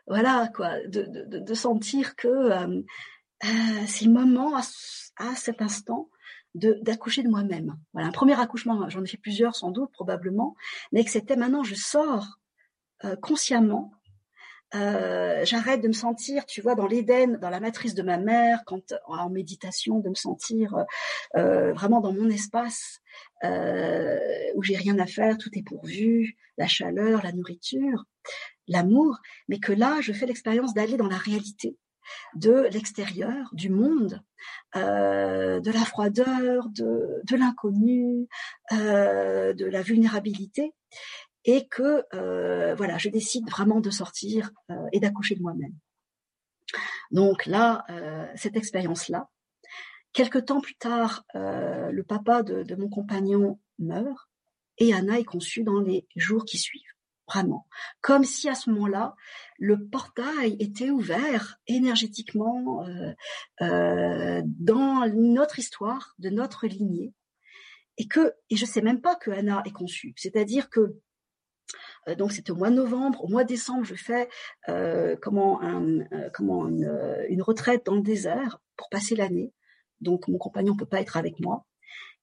[0.07, 2.81] voilà quoi, de, de, de sentir que euh,
[3.43, 4.61] euh, c'est moment à,
[5.17, 6.09] à cet instant
[6.55, 7.77] d'accoucher de, moi-même.
[7.93, 10.55] Voilà, un premier accouchement, j'en ai fait plusieurs sans doute, probablement,
[10.91, 12.39] mais que c'était maintenant je sors
[13.05, 13.91] euh, consciemment.
[14.75, 18.63] Euh, j'arrête de me sentir, tu vois, dans l'Éden, dans la matrice de ma mère,
[18.65, 20.75] quand en méditation, de me sentir
[21.35, 22.99] euh, vraiment dans mon espace
[23.43, 28.05] où j'ai rien à faire, tout est pourvu, la chaleur, la nourriture,
[28.67, 31.77] l'amour, mais que là, je fais l'expérience d'aller dans la réalité
[32.35, 34.21] de l'extérieur, du monde,
[34.75, 38.27] euh, de la froideur, de, de l'inconnu,
[38.73, 40.73] euh, de la vulnérabilité,
[41.47, 45.73] et que euh, voilà, je décide vraiment de sortir euh, et d'accoucher de moi-même.
[47.09, 49.29] Donc là, euh, cette expérience-là,
[50.11, 54.27] quelque temps plus tard, le papa de, de, mon compagnon meurt
[54.77, 56.83] et Anna est conçue dans les jours qui suivent.
[57.29, 57.67] Vraiment,
[57.99, 59.13] comme si à ce moment-là,
[59.57, 62.85] le portail était ouvert énergétiquement
[63.59, 67.13] dans notre histoire, de notre lignée,
[67.97, 70.13] et que et je sais même pas que Anna est conçue.
[70.15, 70.95] C'est-à-dire que
[72.15, 73.23] donc c'était au mois de novembre.
[73.23, 74.29] Au mois de décembre, je fais
[74.69, 79.53] euh, comment, euh, une, retraite dans le désert pour passer l'année.
[80.01, 81.65] Donc mon compagnon peut pas être avec moi.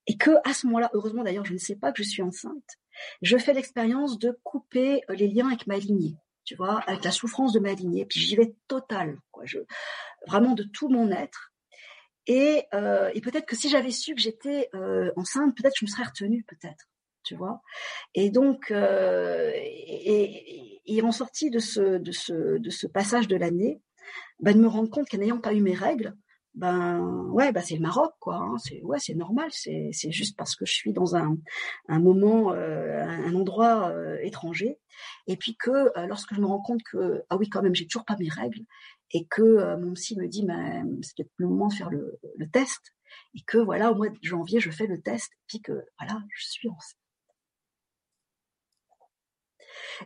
[0.07, 2.79] Et que à ce moment-là, heureusement d'ailleurs, je ne sais pas que je suis enceinte.
[3.23, 7.53] Je fais l'expérience de couper les liens avec ma lignée, tu vois, avec la souffrance
[7.53, 8.05] de ma lignée.
[8.05, 9.45] Puis j'y vais total, quoi.
[10.27, 11.53] Vraiment de tout mon être.
[12.27, 16.05] Et, euh, peut-être que si j'avais su que j'étais euh, enceinte, peut-être je me serais
[16.05, 16.87] retenue, peut-être
[17.25, 17.61] tu vois.
[18.15, 23.81] Et donc, euh, et, en sortie de ce, de ce, de ce passage de l'année,
[24.41, 26.15] ben, de me rendre compte qu'en n'ayant pas eu mes règles,
[26.55, 27.01] ben
[27.33, 28.37] ouais, ben c'est le Maroc quoi.
[28.37, 28.57] Hein.
[28.59, 29.49] C'est ouais, c'est normal.
[29.51, 31.37] C'est c'est juste parce que je suis dans un
[31.89, 34.79] un moment, euh, un endroit euh, étranger,
[35.27, 37.87] et puis que euh, lorsque je me rends compte que ah oui quand même j'ai
[37.87, 38.65] toujours pas mes règles
[39.13, 42.49] et que mon psy me dit ben c'est peut-être le moment de faire le, le
[42.49, 42.95] test
[43.35, 46.47] et que voilà au mois de janvier je fais le test puis que voilà je
[46.47, 47.04] suis enceinte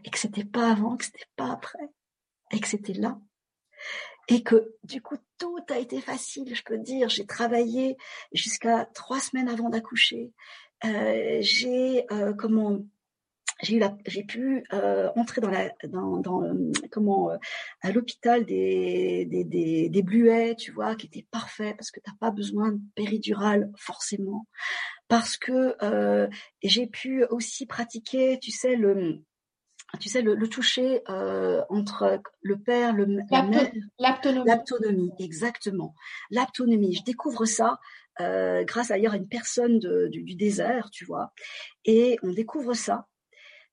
[0.04, 1.88] et que c'était pas avant, que c'était pas après,
[2.52, 3.18] et que c'était là.
[4.28, 7.09] Et que du coup tout a été facile, je peux dire.
[7.09, 7.96] J'ai travaillé
[8.33, 10.33] jusqu'à trois semaines avant d'accoucher.
[10.85, 12.78] Euh, j'ai euh, comment
[13.62, 16.22] j'ai pu euh, entrer dans la dans,
[16.92, 17.31] comment
[17.81, 22.31] à l'hôpital des, des, des bluets tu vois qui étaient parfaits parce que t'as pas
[22.31, 24.46] besoin de péridurale forcément
[25.09, 25.74] parce que
[26.62, 29.24] j'ai pu aussi pratiquer tu sais le
[30.01, 33.70] tu sais, le, le toucher euh, entre le père, le, la mère.
[33.98, 34.46] L'aptonomie.
[34.46, 35.94] L'aptonomie, exactement.
[36.31, 36.94] L'aptonomie.
[36.94, 37.79] Je découvre ça
[38.20, 41.33] euh, grâce ailleurs à une personne de, du, du, désert, tu vois.
[41.85, 43.07] Et on découvre ça.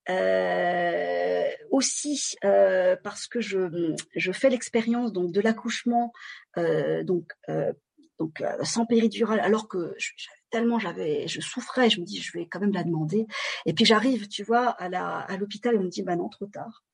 [0.07, 6.13] Euh, aussi euh, parce que je, je fais l'expérience donc de l'accouchement
[6.57, 7.73] euh, donc euh,
[8.19, 9.95] donc sans péridurale alors que
[10.55, 13.27] tellement j'avais, je souffrais, je me dis, je vais quand même la demander.
[13.65, 16.45] Et puis j'arrive, tu vois, à la, à l'hôpital, on me dit, bah non, trop
[16.45, 16.85] tard.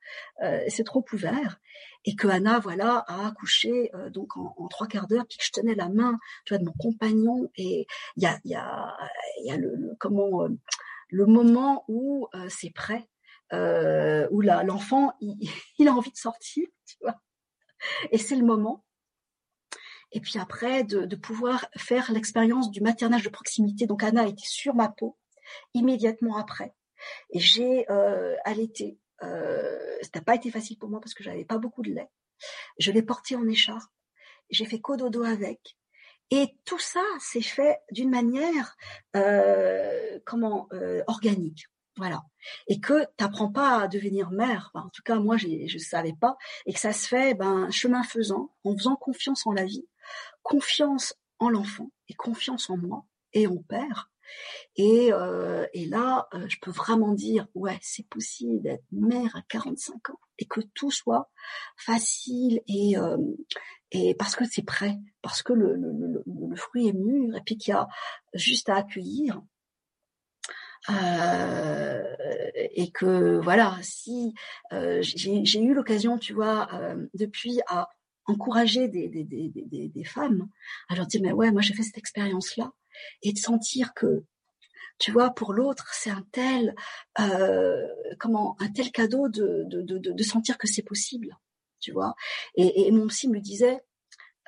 [0.68, 1.60] c'est trop ouvert
[2.06, 5.76] et que Anna voilà a accouché donc en, trois quarts d'heure puis que je tenais
[5.76, 7.86] la main tu vois de mon compagnon et
[8.18, 8.52] il y a il
[9.46, 10.48] y a le, comment
[11.10, 13.08] le moment où c'est prêt
[13.54, 17.22] où l'enfant il, a envie de sortir tu vois
[18.12, 18.84] et c'est le moment
[20.12, 24.46] et puis après de, de pouvoir faire l'expérience du maternage de proximité donc Anna était
[24.46, 25.18] sur ma peau
[25.74, 26.74] immédiatement après
[27.32, 29.00] et j'ai euh, allaité.
[29.24, 32.10] Euh, ça n'a pas été facile pour moi parce que j'avais pas beaucoup de lait.
[32.80, 33.92] Je l'ai porté en écharpe.
[34.50, 35.78] J'ai fait cododo avec.
[36.32, 38.76] Et tout ça s'est fait d'une manière
[39.18, 41.66] euh, comment euh, organique,
[41.98, 42.22] voilà.
[42.68, 44.72] Et que t'apprends pas à devenir mère.
[44.74, 48.56] en tout cas, moi, je savais pas, et que ça se fait, ben chemin faisant,
[48.64, 49.86] en faisant confiance en la vie,
[50.44, 54.12] confiance en l'enfant et confiance en moi et en père,
[54.76, 59.42] et, euh, et là, euh, je peux vraiment dire, ouais, c'est possible d'être mère à
[59.50, 61.30] 45 ans et que tout soit
[61.78, 63.18] facile et, euh,
[63.92, 67.58] et parce que c'est prêt, parce que le, le, le, fruit est mûr et puis
[67.58, 67.88] qu'il y a
[68.34, 69.42] juste à accueillir.
[70.90, 72.04] Euh,
[72.56, 74.34] et que voilà, si
[74.74, 76.68] euh, j'ai eu l'occasion, tu vois,
[77.14, 77.88] depuis à
[78.26, 80.48] encourager des, des, des, des, des femmes,
[80.90, 82.72] à leur dire mais ouais, moi j'ai fait cette expérience-là,
[83.24, 84.26] et de sentir que
[85.02, 86.76] tu vois, pour l'autre, c'est un tel,
[87.20, 87.88] euh,
[88.20, 91.36] comment, un tel cadeau de, de, de, de sentir que c'est possible,
[91.80, 92.14] tu vois.
[92.54, 93.80] Et, et, mon psy me disait,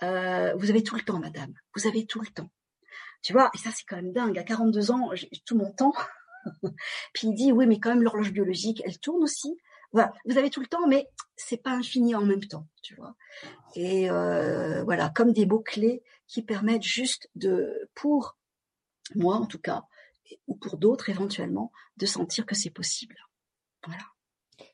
[0.03, 2.51] euh, vous avez tout le temps, madame, vous avez tout le temps.
[3.23, 4.37] Tu vois, et ça c'est quand même dingue.
[4.37, 5.93] À 42 ans, j'ai tout mon temps.
[7.13, 9.57] Puis il dit, oui, mais quand même l'horloge biologique, elle tourne aussi.
[9.93, 13.15] Voilà, vous avez tout le temps, mais c'est pas infini en même temps, tu vois.
[13.75, 18.37] Et euh, voilà, comme des mots clés qui permettent juste de, pour
[19.15, 19.83] moi en tout cas,
[20.47, 23.17] ou pour d'autres éventuellement, de sentir que c'est possible.
[23.85, 24.03] Voilà.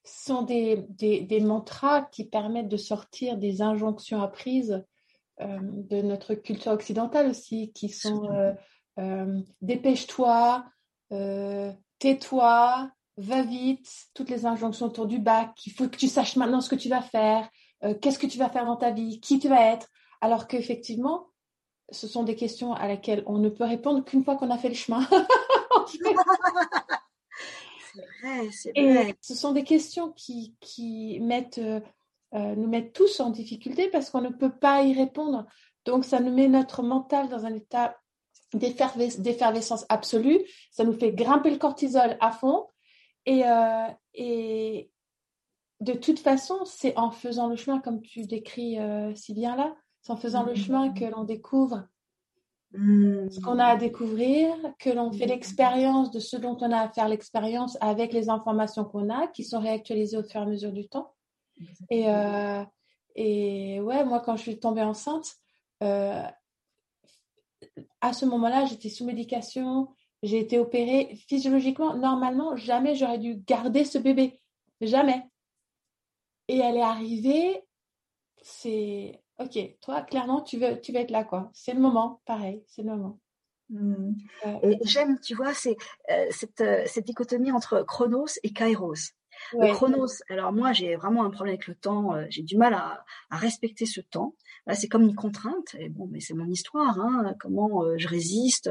[0.03, 4.83] Ce sont des, des, des, mantras qui permettent de sortir des injonctions apprises
[5.41, 8.51] euh, de notre culture occidentale aussi, qui sont euh,
[8.99, 10.65] euh, dépêche-toi,
[11.99, 16.61] tais-toi, va vite, toutes les injonctions autour du bac, il faut que tu saches maintenant
[16.61, 17.49] ce que tu vas faire,
[17.83, 19.87] euh, qu'est-ce que tu vas faire dans ta vie, qui tu vas être,
[20.21, 21.27] alors qu'effectivement,
[21.91, 24.69] ce sont des questions à laquelle on ne peut répondre qu'une fois qu'on a fait
[24.69, 25.07] le chemin.
[25.87, 26.01] c'est
[28.21, 29.15] vrai, c'est vrai.
[29.21, 31.79] ce sont des questions qui, qui mettent, euh,
[32.35, 35.45] euh, nous mettent tous en difficulté parce qu'on ne peut pas y répondre.
[35.85, 37.97] Donc, ça nous met notre mental dans un état
[38.53, 40.39] d'effervescence absolue.
[40.71, 42.67] Ça nous fait grimper le cortisol à fond.
[43.29, 44.89] Et, euh, et
[45.81, 48.77] de toute façon, c'est en faisant le chemin, comme tu décris
[49.15, 51.87] si bien là, c'est en faisant le chemin que l'on découvre
[52.73, 56.89] ce qu'on a à découvrir, que l'on fait l'expérience de ce dont on a à
[56.89, 60.71] faire l'expérience avec les informations qu'on a, qui sont réactualisées au fur et à mesure
[60.71, 61.13] du temps.
[61.89, 62.63] Et, euh,
[63.15, 65.35] et ouais, moi, quand je suis tombée enceinte,
[65.83, 66.23] euh,
[68.01, 69.89] à ce moment-là, j'étais sous médication,
[70.23, 71.95] j'ai été opérée physiologiquement.
[71.95, 74.39] Normalement, jamais j'aurais dû garder ce bébé.
[74.81, 75.23] Jamais.
[76.47, 77.63] Et elle est arrivée,
[78.41, 81.49] c'est ok, toi, clairement, tu veux, tu veux être là, quoi.
[81.53, 83.19] C'est le moment, pareil, c'est le moment.
[83.69, 84.13] Hmm.
[84.63, 85.77] Et j'aime, tu vois, c'est
[86.09, 89.13] euh, cette, euh, cette, dichotomie entre chronos et kairos.
[89.53, 92.73] Le chronos, alors moi j'ai vraiment un problème avec le temps, euh, j'ai du mal
[92.73, 94.35] à, à, respecter ce temps.
[94.67, 98.69] Là c'est comme une contrainte, et bon mais c'est mon histoire, hein, comment je résiste.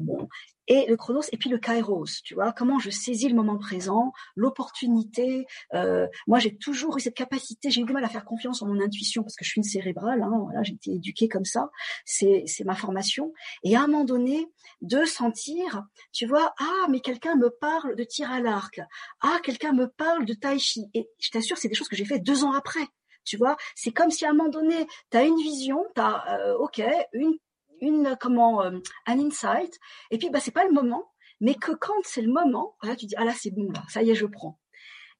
[0.00, 0.28] bon
[0.68, 4.12] et le chronos et puis le kairos, tu vois, comment je saisis le moment présent,
[4.36, 5.46] l'opportunité.
[5.74, 8.66] Euh, moi, j'ai toujours eu cette capacité, j'ai eu du mal à faire confiance en
[8.66, 11.70] mon intuition parce que je suis une cérébrale, hein, voilà, j'ai été éduquée comme ça,
[12.04, 13.32] c'est ma formation.
[13.62, 14.46] Et à un moment donné,
[14.82, 18.80] de sentir, tu vois, ah mais quelqu'un me parle de tir à l'arc,
[19.20, 22.04] ah quelqu'un me parle de tai chi, et je t'assure, c'est des choses que j'ai
[22.04, 22.86] fait deux ans après.
[23.24, 26.38] Tu vois, c'est comme si à un moment donné, tu as une vision, tu as,
[26.38, 26.82] euh, ok,
[27.14, 27.34] une
[27.80, 29.78] une comment euh, un insight
[30.10, 33.06] et puis bah c'est pas le moment mais que quand c'est le moment là tu
[33.06, 34.58] dis ah là c'est bon là ça y est je prends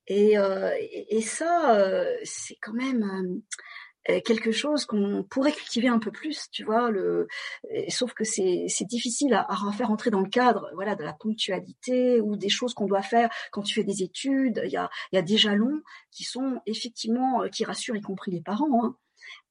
[0.07, 3.43] et euh, et, ça euh, c'est quand même
[4.27, 6.91] quelque chose qu'on pourrait cultiver un peu plus, tu vois.
[6.91, 7.27] Le,
[7.89, 12.21] sauf que c'est difficile à, à faire entrer dans le cadre, voilà, de la ponctualité
[12.21, 14.61] ou des choses qu'on doit faire quand tu fais des études.
[14.67, 18.43] Il y a y a des jalons qui sont effectivement qui rassurent y compris les
[18.43, 18.85] parents.
[18.85, 18.95] Hein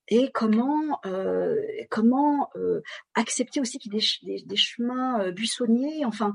[0.07, 1.55] et comment euh,
[1.89, 2.81] comment euh,
[3.15, 6.33] accepter aussi qu'il y ait des, chemins euh, buissonniers enfin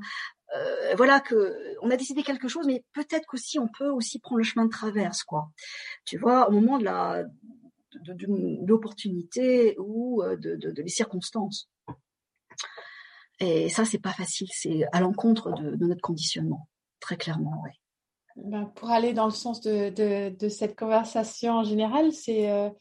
[0.97, 4.45] voilà que on a décidé quelque chose mais peut-être qu'aussi on peut aussi prendre le
[4.45, 5.51] chemin de traverse quoi.
[6.07, 7.25] Tu vois au moment de la
[8.03, 11.69] de, l'opportunité ou de, les circonstances.
[13.41, 16.67] Et ça c'est pas facile c'est à l'encontre de, notre conditionnement
[16.99, 17.63] très clairement
[18.37, 22.73] ben, pour aller dans le sens de, cette conversation en général, c'est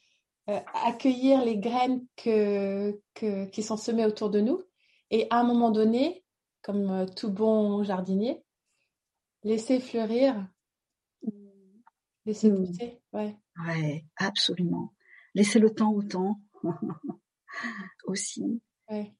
[0.50, 4.62] euh, euh, accueillir les graines que, que, qui sont semées autour de nous
[5.10, 6.24] et à un moment donné,
[6.62, 8.44] comme euh, tout bon jardinier,
[9.44, 10.48] laisser fleurir,
[12.26, 12.66] laisser hmm.
[12.66, 13.02] pousser.
[13.14, 13.38] Ouais.
[13.66, 14.94] ouais, absolument.
[15.34, 16.40] Laisser le temps au temps
[18.06, 18.62] aussi.
[18.90, 19.14] Ouais.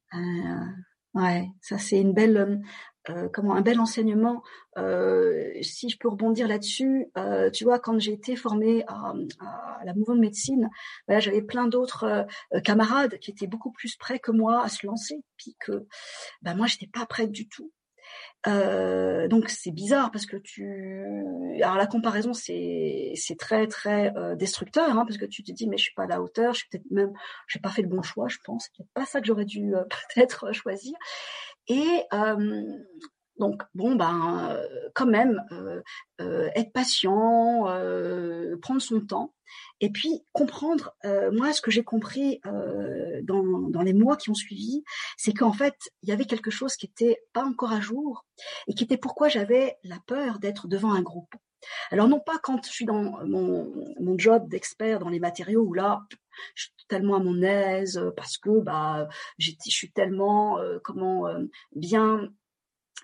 [1.14, 2.62] Ouais, ça c'est une belle,
[3.10, 4.44] euh, comment, un bel enseignement.
[4.78, 9.86] Euh, si je peux rebondir là-dessus, euh, tu vois, quand j'ai été formée à, à
[9.86, 10.70] la mouvement de médecine,
[11.08, 15.24] j'avais plein d'autres euh, camarades qui étaient beaucoup plus prêts que moi à se lancer,
[15.38, 15.88] puis que,
[16.42, 17.72] ben moi, j'étais pas prête du tout.
[18.46, 20.64] Euh, donc c'est bizarre parce que tu,
[21.62, 25.68] alors la comparaison c'est c'est très très euh, destructeur hein, parce que tu te dis
[25.68, 27.12] mais je suis pas à la hauteur, je suis peut-être même
[27.48, 29.84] j'ai pas fait le bon choix, je pense, c'est pas ça que j'aurais dû euh,
[30.16, 30.94] peut-être choisir.
[31.68, 32.04] Et
[33.40, 34.60] donc bon ben
[34.96, 35.44] quand même
[36.20, 37.66] être patient,
[38.62, 39.34] prendre son temps
[39.80, 44.30] et puis comprendre, euh, moi, ce que j'ai compris euh, dans, dans, les mois qui
[44.30, 44.84] ont suivi,
[45.18, 48.26] c'est qu'en fait, il y avait quelque chose qui était pas encore à jour
[48.68, 51.34] et qui était pourquoi j'avais la peur d'être devant un groupe.
[51.92, 55.74] Alors non pas quand je suis dans mon, mon job d'expert dans les matériaux où
[55.74, 56.02] là,
[56.56, 61.44] je suis tellement à mon aise parce que bah je suis tellement euh, comment euh,
[61.76, 62.30] bien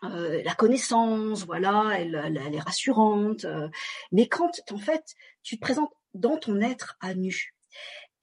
[0.03, 3.45] euh, la connaissance, voilà, elle, elle, est rassurante.
[4.11, 5.03] mais quand en fait
[5.43, 7.53] tu te présentes dans ton être à nu.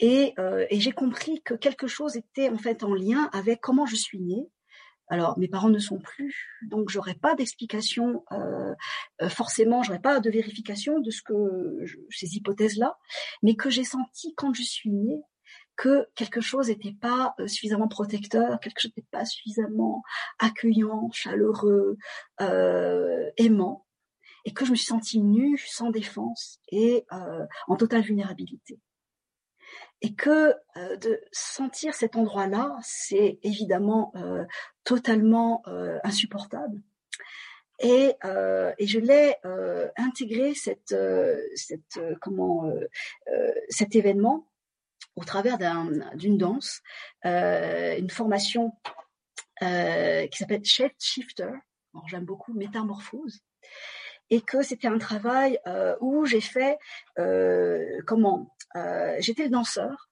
[0.01, 3.87] Et, euh, et j'ai compris que quelque chose était en fait en lien avec comment
[3.87, 4.49] je suis née.
[5.11, 8.73] Alors mes parents ne sont plus, donc j'aurais pas d'explication euh,
[9.21, 12.97] euh forcément, j'aurais pas de vérification de ce que ces hypothèses-là,
[13.43, 15.21] mais que j'ai senti quand je suis née
[15.77, 20.05] que quelque chose n'était pas euh, suffisamment protecteur, quelque chose n'était pas suffisamment
[20.39, 21.97] accueillant, chaleureux,
[22.41, 23.87] euh, aimant
[24.45, 27.05] et que je me suis sentie nue, sans défense et
[27.69, 28.81] en totale vulnérabilité.
[30.03, 34.45] Et que euh, de sentir cet endroit-là, c'est évidemment euh,
[34.85, 35.63] totalement
[36.05, 36.81] insupportable.
[37.81, 39.37] Et, je l'ai
[39.97, 40.93] intégré cet
[43.95, 44.47] événement
[45.17, 45.59] au travers
[46.15, 46.83] d'une danse,
[47.25, 48.73] une formation
[49.61, 51.53] qui s'appelle Shape Shifter.
[52.09, 53.41] J'aime beaucoup métamorphose
[54.31, 56.79] et que c'était un travail euh, où j'ai fait
[57.19, 60.09] euh, comment euh, J'étais le danseur,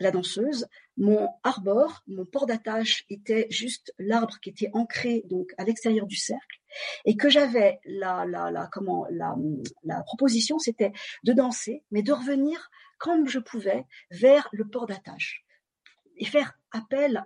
[0.00, 0.68] la danseuse.
[0.98, 6.16] Mon arbor, mon port d'attache était juste l'arbre qui était ancré donc à l'extérieur du
[6.16, 6.60] cercle,
[7.04, 9.34] et que j'avais la, la, la comment la,
[9.84, 10.92] la proposition, c'était
[11.24, 15.44] de danser, mais de revenir comme je pouvais vers le port d'attache
[16.16, 17.24] et faire appel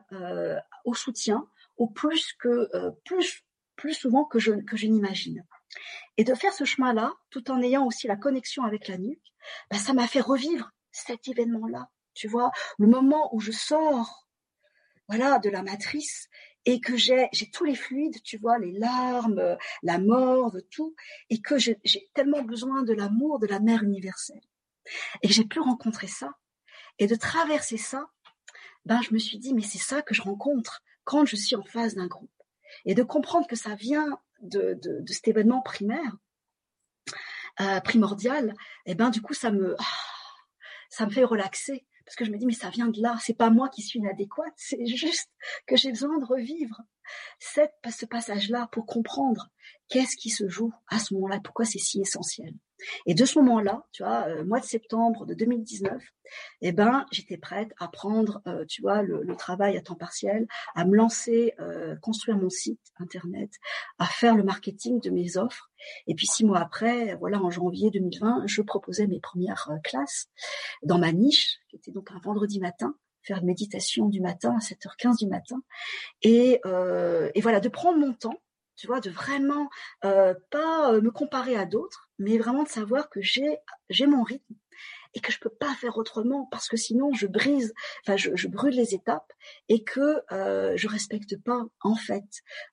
[0.84, 2.68] au soutien au plus que
[3.06, 3.42] plus
[3.74, 5.42] plus souvent que je que je n'imagine.
[6.16, 9.32] Et de faire ce chemin-là, tout en ayant aussi la connexion avec la nuque,
[9.70, 11.90] bah, ça m'a fait revivre cet événement-là.
[12.14, 14.28] Tu vois, le moment où je sors,
[15.08, 16.28] voilà, de la matrice
[16.64, 20.94] et que j'ai j'ai tous les fluides, tu vois, les larmes, la mort, tout,
[21.30, 21.80] et que j'ai
[22.14, 24.42] tellement besoin de l'amour de la mère universelle.
[25.22, 26.32] Et j'ai pu rencontrer ça
[26.98, 28.06] et de traverser ça,
[28.84, 31.64] ben je me suis dit mais c'est ça que je rencontre quand je suis en
[31.64, 32.30] face d'un groupe
[32.84, 36.16] et de comprendre que ça vient de, cet événement primaire,
[37.60, 38.54] euh, primordial,
[38.86, 39.84] et eh ben du coup ça me ah,
[40.90, 43.36] ça me fait relaxer parce que je me dis mais ça vient de là, c'est
[43.36, 45.30] pas moi qui suis inadéquate, c'est juste
[45.66, 46.82] que j'ai besoin de revivre
[47.38, 49.48] cette, ce passage-là pour comprendre
[49.88, 52.54] qu'est-ce qui se joue à ce moment-là, pourquoi c'est si essentiel.
[53.06, 56.02] Et de ce moment-là, tu vois, euh, mois de septembre de 2019,
[56.62, 60.84] eh ben, j'étais prête à prendre, euh, tu vois, le, travail à temps partiel, à
[60.84, 63.50] me lancer, euh, construire mon site internet,
[63.98, 65.70] à faire le marketing de mes offres.
[66.06, 70.28] Et puis six mois après, voilà, en janvier 2020, je proposais mes premières euh, classes
[70.82, 74.58] dans ma niche, qui était donc un vendredi matin faire une méditation du matin à
[74.58, 75.62] 7h15 du matin.
[76.22, 78.40] Et, euh, et voilà de prendre mon temps
[78.76, 79.68] tu vois, de vraiment
[80.04, 84.54] euh, pas euh, me comparer à d'autres, mais vraiment de savoir que j'ai mon rythme
[85.14, 88.74] et que je peux pas faire autrement parce que sinon je brise, enfin je, brûle
[88.74, 89.30] les étapes
[89.68, 92.24] et que euh, je respecte pas en fait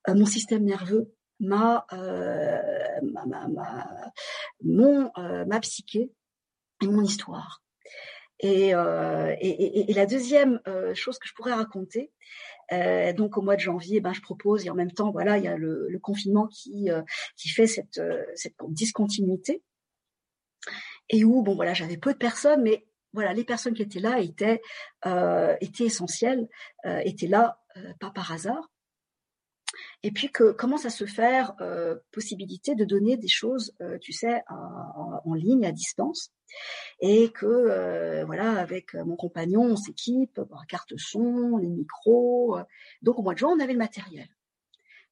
[0.08, 4.12] mon système nerveux, ma, euh, ma, ma, ma
[4.62, 6.12] mon ma psyché
[6.82, 7.62] et mon histoire.
[8.40, 12.14] Et, euh, et, et, et, la deuxième euh, chose que je pourrais raconter,
[12.72, 15.44] euh, donc au mois de janvier, ben je propose et en même temps, voilà, il
[15.44, 17.02] y a le, le confinement qui euh,
[17.36, 19.62] qui fait cette euh, cette discontinuité
[21.10, 24.20] et où bon voilà, j'avais peu de personnes, mais voilà, les personnes qui étaient là
[24.20, 24.62] étaient
[25.62, 26.48] étaient essentielles,
[26.86, 27.60] étaient là
[28.00, 28.70] pas par hasard.
[30.04, 34.14] Et puis que commence à se faire euh, possibilité de donner des choses, euh, tu
[34.14, 36.32] sais, en ligne, à distance,
[37.00, 42.58] et que euh, voilà, avec mon compagnon, on s'équipe, carte son, les micros.
[43.02, 44.28] donc au mois de juin, on avait le matériel.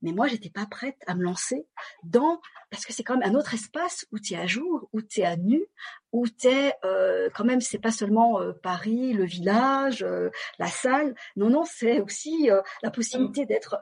[0.02, 1.68] Mais moi, j'étais pas prête à me lancer
[2.04, 2.40] dans
[2.70, 5.22] parce que c'est quand même un autre espace où tu es à jour, où tu
[5.22, 5.66] es à nu,
[6.12, 10.30] où tu es euh, quand même c'est pas seulement euh, Paris, le village, euh,
[10.60, 11.16] la salle.
[11.36, 12.50] Non non, c'est aussi
[12.84, 13.78] la possibilité d'être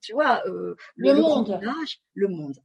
[0.00, 2.56] tu vois le, le, monde, village, le monde.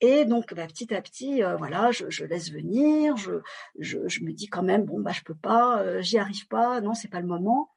[0.00, 3.16] Et donc, bah, petit à petit, voilà, je, je, laisse venir.
[3.16, 3.32] Je,
[3.78, 6.80] je, je, me dis quand même, bon, bah, je peux pas, j'y arrive pas.
[6.80, 7.70] Non, c'est pas le moment.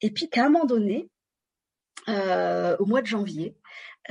[0.00, 1.08] Et puis, qu'à un moment donné,
[2.08, 3.56] euh, au mois de janvier.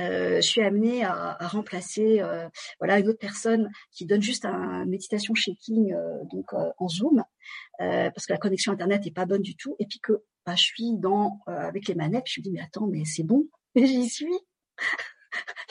[0.00, 4.44] Euh, je suis amenée à, à remplacer euh, voilà une autre personne qui donne juste
[4.44, 7.24] un méditation shaking euh, donc euh, en Zoom
[7.78, 10.62] parce que la connexion internet est pas bonne du tout et puis que bah, je
[10.62, 14.38] suis dans avec les manettes je me dis mais attends mais c'est bon j'y suis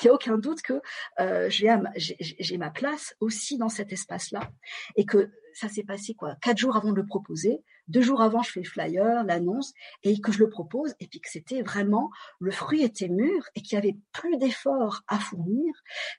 [0.02, 0.82] il n'y a aucun doute que
[1.20, 4.52] euh, j'ai ma place aussi dans cet espace-là
[4.96, 6.36] et que ça s'est passé quoi.
[6.42, 10.20] Quatre jours avant de le proposer deux jours avant je fais le flyer l'annonce et
[10.22, 13.76] que je le propose et puis que c'était vraiment le fruit était mûr et qu'il
[13.76, 15.74] y avait plus d'efforts à fournir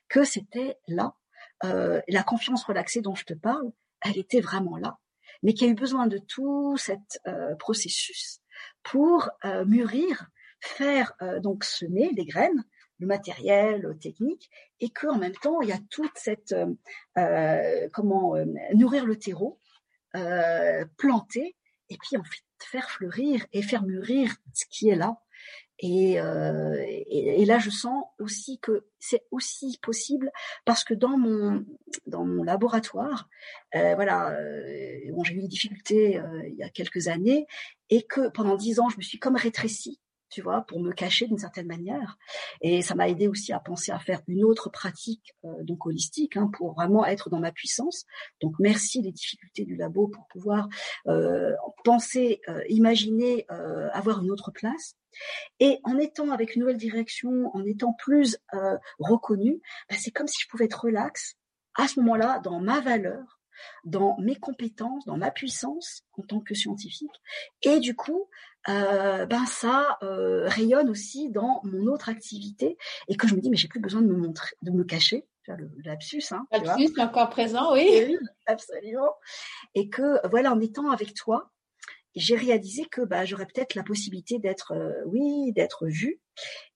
[0.09, 1.15] que c'était là.
[1.63, 3.71] Euh, la confiance relaxée dont je te parle
[4.01, 4.97] elle était vraiment là
[5.41, 8.41] mais qu'il y a eu besoin de tout cet euh, processus
[8.83, 10.27] pour euh, mûrir
[10.61, 12.65] faire donc semer les graines
[12.99, 16.73] le matériel technique, et que en même temps il y a toute cette euh,
[17.17, 18.45] euh comment euh,
[18.75, 19.57] nourrir le terreau,
[20.15, 21.55] euh, planter,
[21.89, 25.17] et puis en fait faire fleurir et faire mûrir ce qui est là.
[25.81, 30.29] Et, euh, et, là, je sens aussi que c'est aussi possible
[30.65, 31.65] parce que dans mon
[32.05, 33.29] dans mon laboratoire,
[33.75, 34.37] euh, voilà,
[35.13, 37.47] bon, j'ai eu des difficultés il y a quelques années
[37.89, 41.27] et que pendant dix ans, je me suis comme rétrécie tu vois, pour me cacher
[41.27, 42.17] d'une certaine manière.
[42.61, 46.37] Et ça m'a aidé aussi à penser à faire une autre pratique, euh, donc holistique,
[46.37, 48.05] hein, pour vraiment être dans ma puissance.
[48.41, 50.69] Donc merci les difficultés du labo pour pouvoir
[51.07, 51.53] euh,
[51.83, 54.95] penser, euh, imaginer, euh, avoir une autre place.
[55.59, 60.27] Et en étant avec une nouvelle direction, en étant plus euh, reconnue, bah, c'est comme
[60.27, 61.35] si je pouvais être relax
[61.75, 63.39] à ce moment-là dans ma valeur
[63.83, 67.21] dans mes compétences, dans ma puissance en tant que scientifique.
[67.61, 68.29] Et du coup,
[68.67, 73.49] euh, ben ça euh, rayonne aussi dans mon autre activité et que je me dis
[73.49, 75.25] mais j'ai plus besoin de me montrer, de me cacher.
[75.47, 77.89] Vois, le, lapsus, hein, lapsus encore présent, oui.
[77.91, 78.17] oui.
[78.45, 79.15] Absolument.
[79.73, 81.49] Et que voilà, en étant avec toi,
[82.19, 86.19] j'ai réalisé que bah, j'aurais peut-être la possibilité d'être, euh, oui, d'être vue,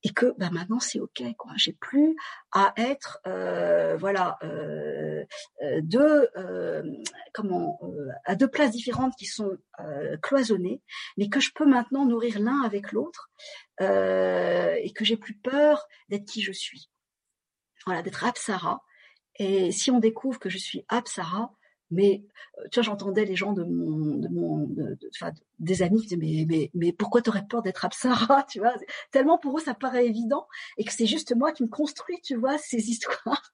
[0.04, 1.52] et que bah, maintenant c'est ok, quoi.
[1.58, 2.16] J'ai plus
[2.54, 5.26] à être, euh, voilà, euh,
[5.82, 6.30] deux,
[7.34, 7.80] comment,
[8.26, 9.58] à deux places différentes qui sont
[10.22, 10.82] cloisonnées,
[11.18, 13.30] mais que je peux maintenant nourrir l'un avec l'autre,
[13.80, 16.90] et que j'ai plus peur d'être qui je suis.
[17.86, 18.82] Voilà, d'être Apsara.
[19.36, 21.54] Et si on découvre que je suis Apsara,
[21.92, 22.24] mais
[22.60, 25.10] euh, tu vois, j'entendais les gens de mon, de mon, de, de,
[25.60, 28.74] des amis qui disaient mais mais mais pourquoi t'aurais peur d'être Apsara, tu vois?
[29.12, 32.36] Tellement pour eux ça paraît évident et que c'est juste moi qui me construis, tu
[32.36, 33.54] vois, ces histoires.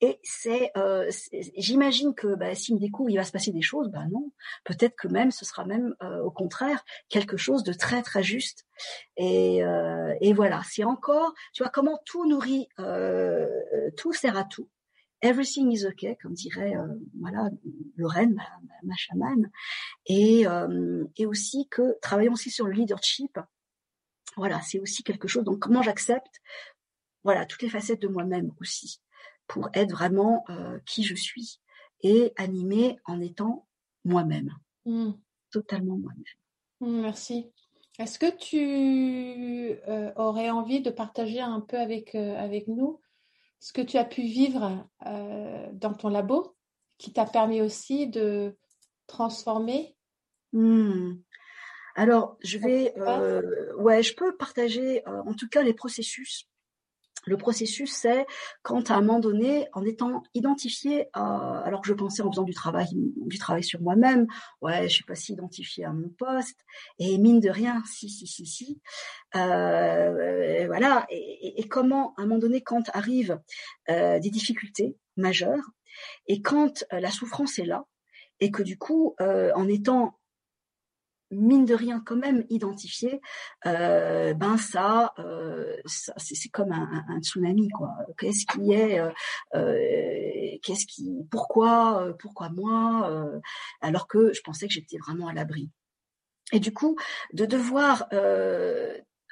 [0.00, 1.10] Et c'est, euh,
[1.56, 3.88] j'imagine que bah, s'il me découvre, il va se passer des choses.
[3.90, 4.30] Ben non,
[4.64, 8.64] peut-être que même ce sera même euh, au contraire quelque chose de très très juste.
[9.16, 13.46] Et, euh, et voilà, c'est encore, tu vois, comment tout nourrit, euh,
[13.96, 14.68] tout sert à tout.
[15.22, 16.86] Everything is okay, comme dirait euh,
[17.18, 17.48] voilà
[17.96, 18.44] Lorraine, ma,
[18.82, 19.50] ma, chamane,
[20.04, 23.38] et, euh, et aussi que travaillons aussi sur le leadership.
[24.36, 25.44] Voilà, c'est aussi quelque chose.
[25.44, 26.40] Donc comment j'accepte,
[27.24, 29.00] voilà, toutes les facettes de moi-même aussi,
[29.46, 31.60] pour être vraiment euh, qui je suis
[32.02, 33.66] et animer en étant
[34.04, 34.52] moi-même,
[34.84, 35.12] mmh.
[35.50, 36.24] totalement moi-même.
[36.80, 37.50] Mmh, merci.
[37.98, 39.80] Est-ce que tu
[40.16, 43.00] aurais envie de partager un peu avec avec nous
[43.66, 46.54] ce que tu as pu vivre euh, dans ton labo
[46.98, 48.56] qui t'a permis aussi de
[49.08, 49.96] transformer?
[50.52, 51.14] Mmh.
[51.96, 56.48] Alors, je vais, euh, ouais, je peux partager euh, en tout cas les processus
[57.26, 58.24] le processus, c'est
[58.62, 62.54] quand à un moment donné, en étant identifié, alors que je pensais en faisant du
[62.54, 64.26] travail, du travail sur moi-même,
[64.62, 66.64] ouais, je suis pas si identifiée à mon poste,
[66.98, 68.80] et mine de rien, si, si, si, si,
[69.34, 73.40] euh, voilà, et, et, comment à un moment donné, quand arrivent
[73.90, 75.70] euh, des difficultés majeures,
[76.26, 77.84] et quand euh, la souffrance est là,
[78.40, 80.18] et que du coup, euh, en étant
[81.36, 83.20] mine de rien quand même identifié,
[83.66, 87.94] euh, ben ça, euh, c'est comme un, un, tsunami quoi.
[88.18, 93.30] Qu'est-ce qui est, euh, qu'est-ce qui, pourquoi, pourquoi moi,
[93.80, 95.70] alors que je pensais que j'étais vraiment à l'abri.
[96.52, 96.96] Et du coup,
[97.32, 98.08] de devoir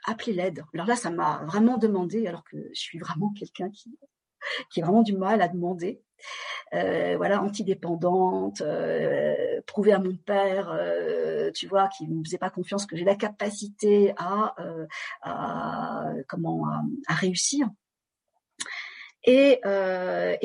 [0.06, 0.64] appeler l'aide.
[0.74, 3.98] Alors là, ça m'a vraiment demandé, alors que je suis vraiment quelqu'un qui,
[4.70, 6.03] qui a vraiment du mal à demander.
[6.72, 12.38] Euh, voilà, antidépendante, euh, prouver à mon père, euh, tu vois, qui ne me faisait
[12.38, 16.66] pas confiance que j'ai la capacité à, euh, comment
[17.06, 17.68] à, réussir.
[19.24, 19.60] Et,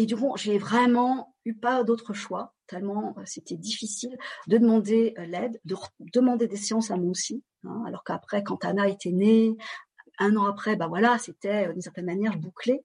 [0.05, 4.15] du coup, j'ai vraiment eu pas d'autre choix, tellement c'était difficile
[4.47, 5.75] de demander l'aide, de
[6.13, 7.43] demander des séances à moi aussi.
[7.63, 9.57] Hein, alors qu'après, quand Anna était née,
[10.19, 12.83] un an après, bah voilà, c'était d'une certaine manière bouclé.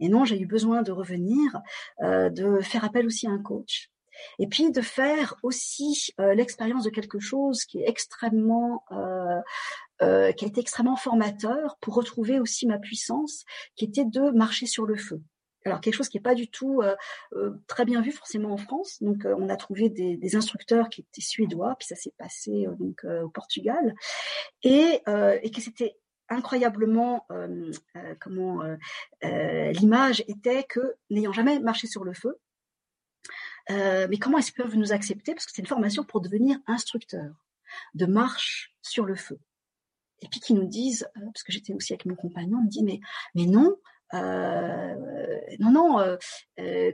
[0.00, 1.60] Et non, j'ai eu besoin de revenir,
[2.02, 3.90] euh, de faire appel aussi à un coach.
[4.38, 10.44] Et puis de faire aussi euh, l'expérience de quelque chose qui est extrêmement, euh, qui
[10.44, 13.44] a été extrêmement formateur pour retrouver aussi ma puissance,
[13.74, 15.20] qui était de marcher sur le feu.
[15.66, 16.80] Alors quelque chose qui n'est pas du tout
[17.66, 19.02] très bien vu forcément en France.
[19.02, 23.28] Donc on a trouvé des, instructeurs qui étaient suédois, puis ça s'est passé donc au
[23.30, 23.94] Portugal,
[24.62, 25.96] et que c'était
[26.28, 32.38] incroyablement euh, euh, comment euh, l'image était que n'ayant jamais marché sur le feu,
[33.68, 37.34] mais comment est-ce qu'ils peuvent nous accepter parce que c'est une formation pour devenir instructeur
[37.94, 39.38] de marche sur le feu.
[40.20, 42.84] Et puis qui nous disent, parce que j'étais aussi avec mon compagnon, on me dit
[42.84, 43.00] mais
[43.34, 43.76] mais non,
[44.12, 46.16] non non,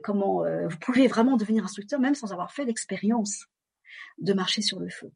[0.02, 3.46] comment vous pouvez vraiment devenir instructeur même sans avoir fait l'expérience
[4.18, 5.12] de marcher sur le feu.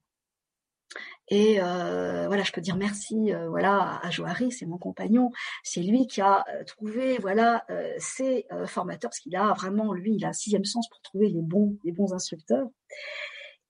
[1.29, 5.33] Et euh, voilà, je peux dire merci, euh, voilà, à Joari, c'est mon compagnon,
[5.65, 10.15] c'est lui qui a euh, trouvé, voilà, euh, ses formateurs, parce qu'il a vraiment, lui,
[10.15, 12.69] il a un sixième sens pour trouver les bons, les bons instructeurs.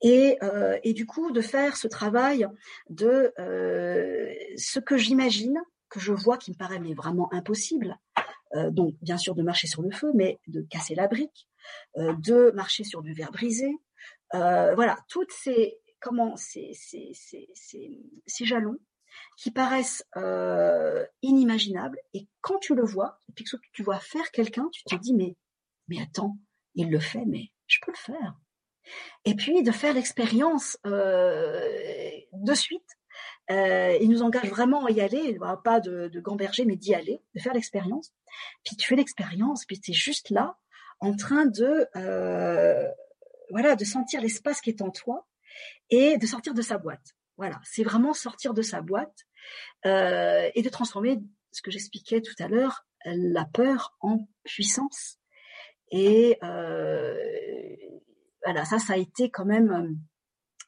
[0.03, 0.39] Et,
[0.85, 2.47] et du coup, de faire ce travail
[2.91, 5.59] de ce que j'imagine,
[5.89, 7.99] que je vois, qui me paraît mais vraiment impossible.
[8.71, 11.49] donc, bien sûr, de marcher sur le feu, mais de casser la brique,
[11.97, 13.75] de marcher sur du verre brisé.
[14.33, 16.73] voilà, toutes ces comment ces,
[18.43, 18.79] jalons
[19.37, 23.33] qui paraissent euh, inimaginables et quand tu le vois et
[23.73, 25.37] tu vois faire quelqu'un, tu te dis mais
[25.89, 26.39] mais attends,
[26.77, 28.37] il le fait, mais je peux le faire.
[29.25, 31.61] Et puis de faire l'expérience euh,
[32.33, 32.89] de suite.
[33.51, 37.41] Euh, il nous engage vraiment à y aller, pas de, gamberger, mais d'y aller, de
[37.41, 38.13] faire l'expérience.
[38.65, 40.57] Puis tu fais l'expérience, puis tu es juste là,
[41.01, 41.89] en train de
[43.51, 45.27] voilà, de sentir l'espace qui est en toi,
[45.91, 47.15] et de sortir de sa boîte.
[47.37, 49.27] Voilà, c'est vraiment sortir de sa boîte
[49.85, 51.19] euh, et de transformer
[51.53, 55.19] ce que j'expliquais tout à l'heure, la peur en puissance.
[55.91, 57.17] Et euh,
[58.45, 59.95] voilà, ça, ça a été quand même euh,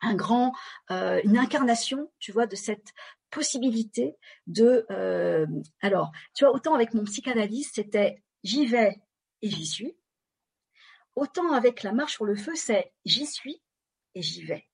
[0.03, 0.53] un grand,
[0.91, 2.93] une incarnation, tu vois, de cette
[3.30, 4.16] possibilité
[4.47, 4.86] de.
[5.80, 9.01] Alors, tu vois, autant avec mon psychanalyste, c'était j'y vais
[9.43, 9.97] et j'y suis.
[11.16, 13.61] Autant avec la marche sur le feu, c'est j'y suis
[14.14, 14.68] et j'y vais.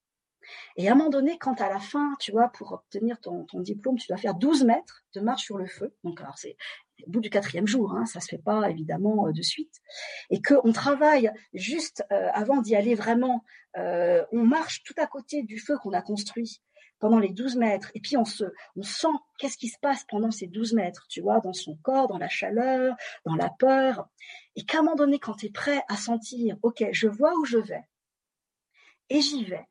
[0.76, 3.96] Et à un moment donné, quand à la fin, tu vois, pour obtenir ton, diplôme,
[3.96, 5.94] tu dois faire 12 mètres de marche sur le feu.
[6.04, 6.56] Donc, alors c'est
[7.06, 9.80] au bout du quatrième jour, hein, ça se fait pas évidemment euh, de suite,
[10.30, 13.44] et qu'on travaille juste euh, avant d'y aller vraiment,
[13.76, 16.62] euh, on marche tout à côté du feu qu'on a construit
[17.00, 18.44] pendant les 12 mètres, et puis on se,
[18.76, 22.08] on sent qu'est-ce qui se passe pendant ces 12 mètres, tu vois, dans son corps,
[22.08, 24.08] dans la chaleur, dans la peur,
[24.56, 27.44] et qu'à un moment donné, quand tu es prêt à sentir, ok, je vois où
[27.44, 27.82] je vais,
[29.10, 29.66] et j'y vais,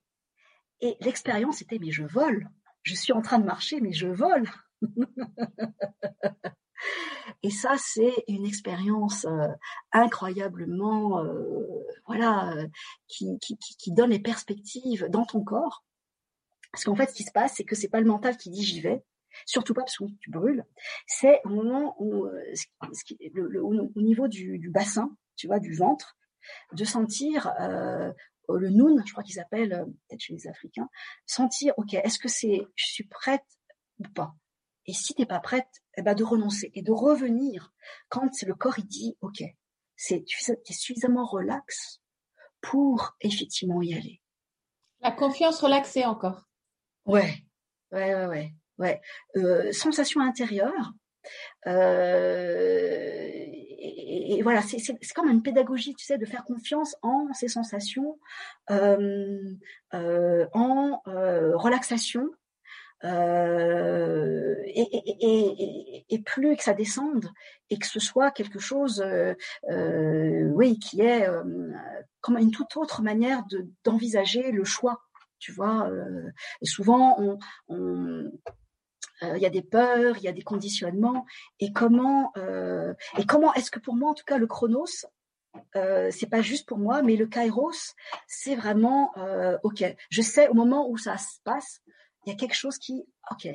[0.84, 2.50] et l'expérience était, mais je vole.
[2.84, 4.50] Je suis en train de marcher, mais je vole.
[7.42, 9.48] Et ça, c'est une expérience euh,
[9.94, 12.68] incroyablement, euh, voilà, euh,
[13.08, 13.40] qui,
[13.88, 15.86] donne les perspectives dans ton corps.
[16.74, 18.64] Parce qu'en fait, ce qui se passe, c'est que c'est pas le mental qui dit
[18.64, 19.06] j'y vais,
[19.46, 20.66] surtout pas parce que tu brûles.
[21.08, 26.18] C'est au moment où, au niveau du, du, bassin, tu vois, du ventre,
[26.74, 27.54] de sentir
[28.50, 30.90] le noun, je crois qu'ils appellent, euh, peut-être chez les Africains,
[31.26, 33.46] sentir, ok, est-ce que c'est, je suis prête
[34.00, 34.36] ou pas?
[34.86, 37.74] Et si t'es pas prête, eh ben de renoncer et de revenir
[38.10, 39.44] quand le corps il dit, ok,
[39.96, 42.02] c'est tu es suffisamment relax
[42.62, 44.22] pour effectivement y aller.
[45.00, 46.48] La confiance relaxée encore.
[47.06, 47.36] Ouais,
[47.92, 49.02] ouais, ouais, ouais, ouais.
[49.36, 50.94] Euh, sensation intérieure.
[51.68, 53.22] Euh,
[53.86, 58.20] et, voilà, c'est comme une pédagogie, tu sais, de faire confiance en ses sensations,
[58.72, 59.56] euh,
[59.94, 62.30] euh, en relaxation,
[63.04, 63.10] et,
[66.26, 67.30] plus que ça descende
[67.70, 69.04] et que ce soit quelque chose,
[69.70, 71.28] oui, qui est
[72.22, 73.44] comme une toute autre manière
[73.84, 75.02] d'envisager le choix,
[75.40, 75.90] tu vois.
[76.62, 78.32] et souvent, on,
[79.36, 81.26] il y a des peurs, il y a des conditionnements,
[81.60, 85.06] et comment euh, et comment est-ce que pour moi en tout cas le chronos
[85.76, 87.94] euh, c'est pas juste pour moi, mais le kairos
[88.28, 89.84] c'est vraiment euh, ok.
[90.10, 91.82] Je sais au moment où ça se passe,
[92.26, 93.48] il y a quelque chose qui ok.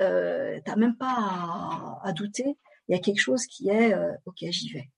[0.00, 2.58] euh, t'as même pas à, douter.
[2.88, 4.90] Il y a quelque chose qui est euh, ok, j'y vais,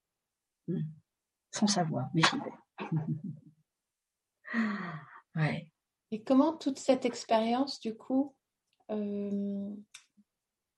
[0.68, 0.82] hmm.
[1.50, 2.52] sans savoir, mais j'y vais.
[5.36, 5.72] ouais.
[6.10, 8.34] Et comment toute cette expérience, du coup,
[8.90, 9.70] euh,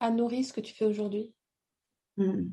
[0.00, 1.32] a nourri ce que tu fais aujourd'hui?
[2.16, 2.50] Hmm.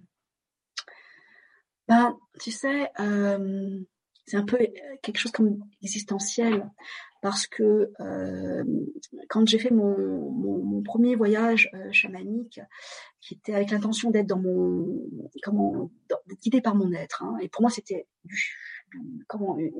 [1.88, 3.80] Ben, tu sais, euh,
[4.26, 4.58] c'est un peu
[5.02, 6.70] quelque chose comme existentiel
[7.22, 8.64] parce que euh,
[9.30, 12.62] quand j'ai fait mon, premier voyage euh, chamanique,
[13.20, 15.02] qui était avec l'intention d'être dans mon
[15.44, 18.08] comment d'être guidé par mon être, hein, et pour moi c'était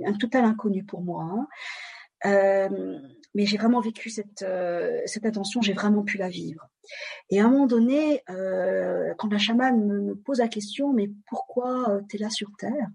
[0.06, 1.24] un total inconnu pour moi.
[1.24, 1.48] Hein,
[2.26, 3.00] euh,
[3.36, 6.68] mais j'ai vraiment vécu cette euh, cette attention, j'ai vraiment pu la vivre.
[7.30, 12.00] Et à un moment donné, euh, quand la chamane me, pose la question, mais pourquoi
[12.10, 12.88] tu es là sur Terre?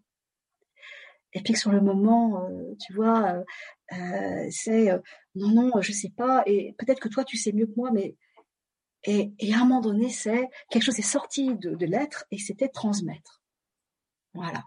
[1.34, 3.44] Et puis que sur le moment, euh, tu vois, euh,
[3.92, 4.90] euh, c'est
[5.34, 8.16] non, non, je sais pas, et peut-être que toi tu sais mieux que moi, mais
[9.04, 12.38] et, et à un moment donné, c'est quelque chose est sorti de, de l'être et
[12.38, 13.42] c'était transmettre.
[14.34, 14.64] Voilà.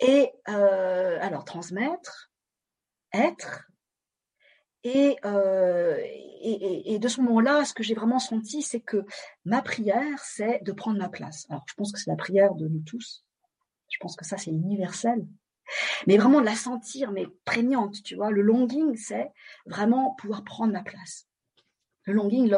[0.00, 2.27] Et alors transmettre,
[3.12, 3.68] être,
[4.84, 9.04] et, euh, et, et, de ce moment-là, ce que j'ai vraiment senti, c'est que
[9.44, 11.46] ma prière, c'est de prendre ma place.
[11.50, 13.24] Alors, je pense que c'est la prière de nous tous.
[13.90, 15.26] Je pense que ça, c'est universel.
[16.06, 18.30] Mais vraiment de la sentir, mais prégnante, tu vois.
[18.30, 19.30] Le longing, c'est
[19.66, 21.26] vraiment pouvoir prendre ma place.
[22.04, 22.50] Le longing,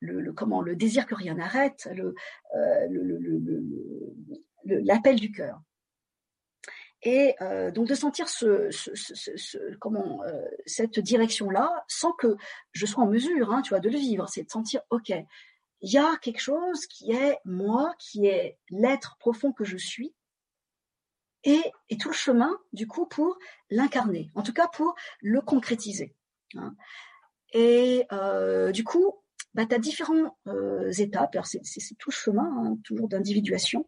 [0.00, 2.14] le, comment, le désir que rien n'arrête, le,
[2.56, 4.08] euh,
[4.64, 5.62] l'appel du cœur.
[7.02, 12.36] Et euh, donc de sentir ce, ce, ce, comment euh, cette direction-là, sans que
[12.72, 15.12] je sois en mesure, hein, tu vois, de le vivre, c'est de sentir, ok,
[15.80, 20.12] il y a quelque chose qui est moi, qui est l'être profond que je suis,
[21.44, 23.38] et, et, tout le chemin, du coup, pour
[23.70, 26.16] l'incarner, en tout cas pour le concrétiser.
[26.56, 26.74] Hein.
[27.52, 29.14] Et euh, du coup,
[29.54, 33.86] bah, tu as différentes euh, étapes, c'est tout le chemin, hein, toujours d'individuation,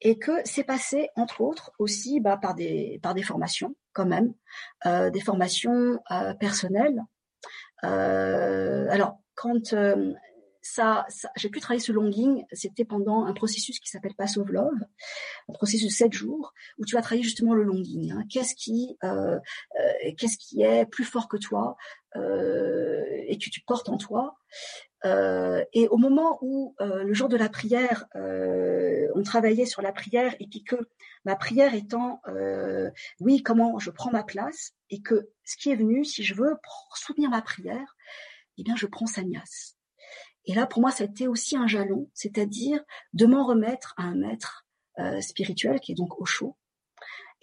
[0.00, 4.32] et que c'est passé, entre autres, aussi bah, par, des, par des formations, quand même,
[4.86, 7.02] euh, des formations euh, personnelles.
[7.84, 9.74] Euh, alors, quand
[10.78, 14.48] euh, ça, j'ai pu travailler ce longing, c'était pendant un processus qui s'appelle Pass of
[14.48, 14.78] Love,
[15.48, 18.12] un processus de sept jours où tu vas travailler justement le longing.
[18.12, 18.24] Hein.
[18.30, 21.76] Qu'est-ce qui, euh, euh, qu'est-ce qui est plus fort que toi
[22.16, 24.38] euh, et que tu portes en toi.
[25.04, 29.82] Euh, et au moment où euh, le jour de la prière, euh, on travaillait sur
[29.82, 30.76] la prière et puis que
[31.24, 32.20] ma prière étant,
[33.20, 36.56] oui, comment je prends ma place et que ce qui est venu, si je veux
[36.94, 37.96] soutenir ma prière,
[38.56, 39.77] eh bien je prends Sanyas.
[40.48, 42.80] Et là, pour moi, été aussi un jalon, c'est-à-dire
[43.12, 44.66] de m'en remettre à un maître
[44.98, 46.56] euh, spirituel qui est donc Osho.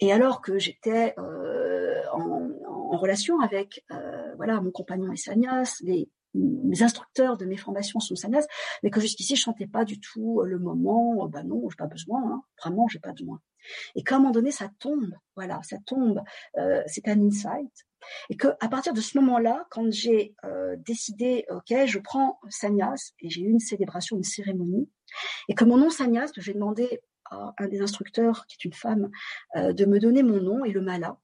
[0.00, 5.80] Et alors que j'étais euh, en, en, relation avec euh, voilà mon compagnon et Sanyas,
[5.82, 8.46] les, mes instructeurs de mes formations sont Sanyas,
[8.82, 11.26] mais que jusqu'ici je sentais pas du tout le moment.
[11.28, 13.40] Ben non, j'ai pas besoin, hein, vraiment, j'ai pas besoin.
[13.94, 16.22] Et qu'à un moment donné, ça tombe, voilà, ça tombe.
[16.58, 17.72] Euh, c'est un insight.
[18.30, 23.12] Et que à partir de ce moment-là, quand j'ai euh, décidé, ok, je prends Sanyas
[23.20, 24.88] et j'ai eu une célébration, une cérémonie,
[25.48, 27.00] et que mon nom Sanyas, j'ai demandé
[27.30, 29.10] à un des instructeurs, qui est une femme,
[29.56, 31.16] euh, de me donner mon nom et le mala.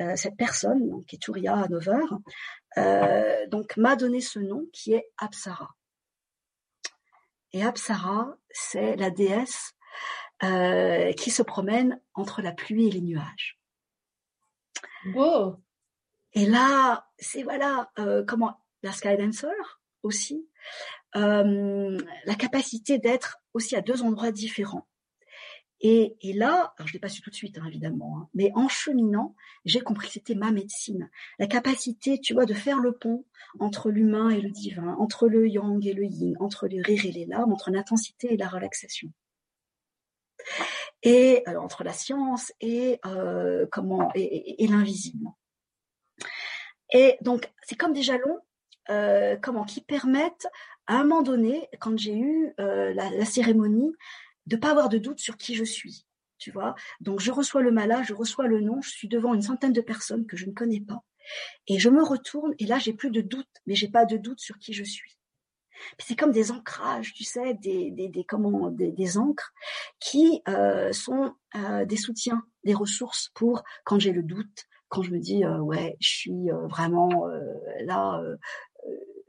[0.00, 2.04] Euh, cette personne, qui est Hanover,
[2.76, 5.74] euh, donc m'a donné ce nom qui est Apsara.
[7.52, 9.72] Et Apsara, c'est la déesse
[11.16, 13.58] qui se promène entre la pluie et les nuages.
[15.14, 15.56] Beau.
[16.36, 19.48] Et là, c'est voilà euh, comment la Sky Dancer
[20.04, 20.48] aussi,
[21.16, 24.86] euh, la capacité d'être aussi à deux endroits différents.
[25.80, 28.52] Et, et là, alors je l'ai pas su tout de suite, hein, évidemment, hein, mais
[28.54, 29.34] en cheminant,
[29.64, 31.10] j'ai compris que c'était ma médecine.
[31.38, 33.26] La capacité, tu vois, de faire le pont
[33.58, 37.12] entre l'humain et le divin, entre le yang et le yin, entre le rire et
[37.12, 39.10] les larmes, entre l'intensité et la relaxation
[41.02, 45.26] et alors, entre la science et euh, comment et, et, l'invisible.
[46.96, 48.40] Et donc, c'est comme des jalons,
[48.88, 50.46] euh, comment qui permettent
[50.86, 53.92] à un moment donné, quand j'ai eu euh, la, cérémonie,
[54.46, 56.06] de pas avoir de doute sur qui je suis.
[56.38, 59.42] Tu vois, donc je reçois le mala, je reçois le nom, je suis devant une
[59.42, 61.02] centaine de personnes que je ne connais pas,
[61.66, 64.40] et je me retourne et là j'ai plus de doute, mais j'ai pas de doute
[64.40, 65.16] sur qui je suis
[65.98, 68.94] c'est comme des ancrages, tu sais, des, comment, des,
[70.00, 71.34] qui euh, sont
[71.84, 75.96] des soutiens, des ressources pour quand j'ai le doute, quand je me dis euh, ouais,
[76.00, 77.40] je suis euh, vraiment euh,
[77.84, 78.36] là, euh,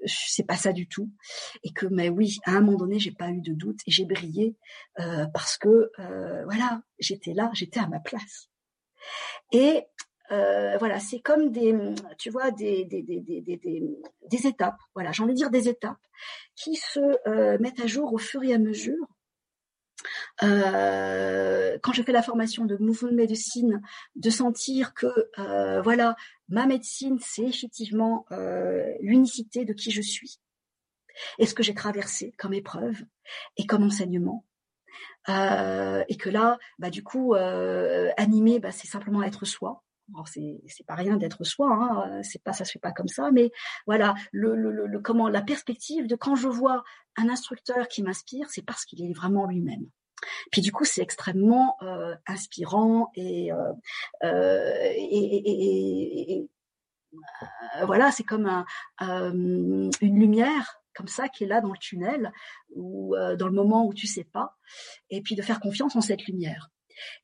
[0.05, 1.09] c'est pas ça du tout,
[1.63, 4.05] et que mais oui, à un moment donné, j'ai pas eu de doute et j'ai
[4.05, 4.55] brillé
[5.33, 5.91] parce que
[6.45, 8.49] voilà, j'étais là, j'étais à ma place.
[9.51, 9.83] Et
[10.29, 11.75] voilà, c'est comme des,
[12.19, 13.83] tu vois, des, des, des, des,
[14.29, 14.77] des étapes.
[14.93, 15.97] Voilà, j'ai envie de dire des étapes
[16.55, 19.07] qui se mettent à jour au fur et à mesure
[20.43, 23.81] euh, quand je fais la formation de movement medicine,
[24.15, 25.07] de sentir que
[25.39, 26.15] euh, voilà,
[26.49, 30.39] ma médecine, c'est effectivement euh, l'unicité de qui je suis
[31.39, 33.03] et ce que j'ai traversé comme épreuve
[33.57, 34.45] et comme enseignement.
[35.27, 39.83] et que là, bah, du coup, animer, bah, c'est simplement être soi.
[40.13, 43.09] Alors c'est c'est pas rien d'être soi, hein, c'est pas ça se fait pas comme
[43.09, 43.51] ça, mais
[43.85, 46.83] voilà le, le, le, comment la perspective de quand je vois
[47.17, 49.89] un instructeur qui m'inspire, c'est parce qu'il est vraiment lui-même.
[50.51, 53.73] Puis du coup, c'est extrêmement euh, inspirant et, euh,
[54.23, 56.49] euh et, et, et
[57.79, 58.65] euh, voilà, c'est comme un,
[59.31, 62.31] une lumière comme ça qui est là dans le tunnel
[62.75, 64.57] ou dans le moment où tu sais pas,
[65.11, 66.71] et puis de faire confiance en cette lumière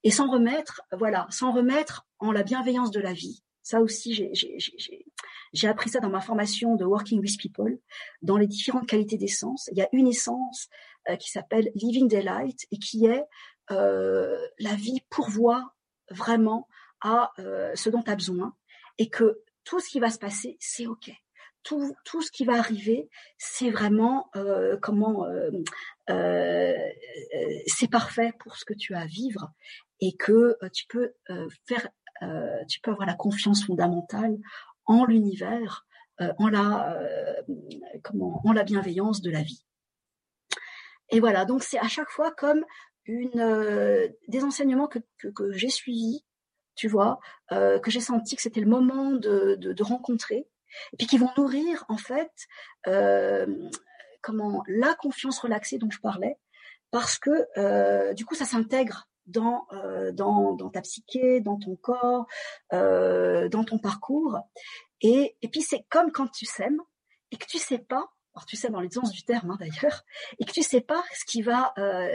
[0.03, 3.43] et sans remettre, voilà, sans remettre en la bienveillance de la vie.
[3.61, 4.29] Ça aussi,
[5.53, 7.79] j'ai appris ça dans ma formation de Working with People,
[8.21, 9.69] dans les différentes qualités d'essence.
[9.71, 10.67] Il y a une essence
[11.09, 13.23] euh, qui s'appelle Living Daylight et qui est
[13.71, 15.73] euh, la vie pourvoit
[16.09, 16.67] vraiment
[17.01, 18.53] à euh, ce dont tu as besoin
[18.97, 21.11] et que tout ce qui va se passer, c'est OK.
[21.63, 25.49] Tout, tout ce qui va arriver, c'est vraiment euh, comment euh,
[26.09, 26.73] euh,
[27.67, 29.51] c'est parfait pour ce que tu as à vivre
[30.01, 31.13] et que tu peux
[31.65, 31.87] faire,
[32.67, 34.37] tu peux avoir la confiance fondamentale
[34.85, 35.85] en l'univers,
[36.19, 36.97] en la
[38.03, 39.63] comment, en la bienveillance de la vie.
[41.09, 42.65] Et voilà, donc c'est à chaque fois comme
[43.05, 46.25] une des enseignements que, que, j'ai suivis,
[46.75, 50.47] tu vois, que j'ai senti que c'était le moment de, de, rencontrer,
[50.93, 52.31] et puis qui vont nourrir en fait
[52.87, 53.47] euh,
[54.21, 56.37] comment la confiance relaxée dont je parlais,
[56.91, 61.75] parce que euh, du coup ça s'intègre dans, euh, dans, dans ta psyché, dans ton
[61.75, 62.25] corps,
[62.71, 64.37] dans ton parcours,
[65.01, 66.81] et, et puis c'est comme quand tu sèmes
[67.31, 70.03] et que tu sais pas alors tu sais dans les sens du terme hein, d'ailleurs,
[70.39, 72.07] et que tu sais pas ce qui va, euh,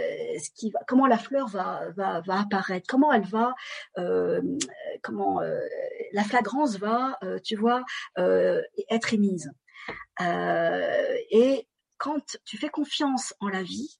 [0.43, 3.55] ce qui va, comment la fleur va va, va apparaître, comment elle va,
[3.99, 4.43] euh,
[5.03, 5.61] comment euh,
[6.13, 7.85] la flagrance va, euh, tu vois,
[8.19, 9.51] euh, être émise.
[10.21, 11.67] et
[11.99, 13.99] quand tu fais confiance en la vie,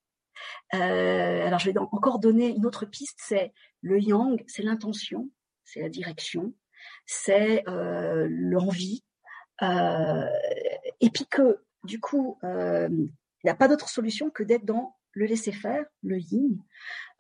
[0.73, 5.31] alors je vais encore donner une autre piste, c'est le yang, c'est l'intention,
[5.65, 6.53] c'est la direction,
[7.07, 9.05] c'est l'envie,
[9.63, 14.97] et puis que du coup, euh, il n'y a pas d'autre solution que d'être dans
[15.13, 16.63] le laisser faire, le yin,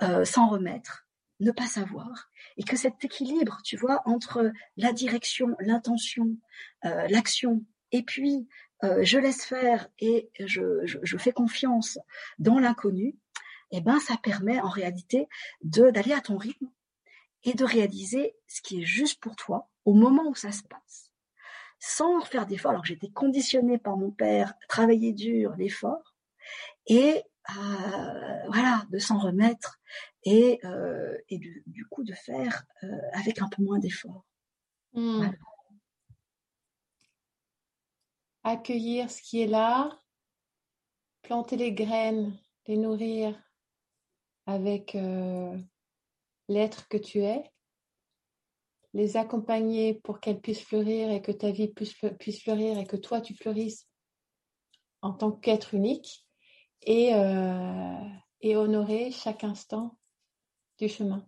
[0.02, 1.08] euh, sans remettre,
[1.40, 6.36] ne pas savoir, et que cet équilibre, tu vois, entre la direction, l'intention,
[6.84, 8.46] euh, l'action, et puis
[9.00, 11.98] je laisse faire et je, fais confiance
[12.38, 13.16] dans l'inconnu,
[13.72, 15.26] eh ben ça permet en réalité
[15.64, 16.70] de d'aller à ton rythme
[17.42, 21.07] et de réaliser ce qui est juste pour toi au moment où ça se passe
[21.79, 26.14] sans faire d'effort, alors que j'étais conditionnée par mon père, travailler dur, l'effort,
[26.87, 29.79] et euh, voilà, de s'en remettre
[30.24, 34.24] et, euh, et du, du, coup de faire euh, avec un peu moins d'effort.
[34.93, 35.31] Hmm.
[38.45, 39.99] Accueillir ce qui est là,
[41.22, 43.39] planter les graines, les nourrir
[44.47, 44.97] avec
[46.49, 47.45] l'être que tu es
[48.99, 51.94] les accompagner pour qu'elles puissent fleurir et que ta vie puisse,
[52.42, 53.86] fleurir et que toi tu fleurisses
[55.03, 56.26] en tant qu'être unique
[56.82, 58.09] et, euh,
[58.40, 59.96] et honorer chaque instant
[60.80, 61.24] du chemin.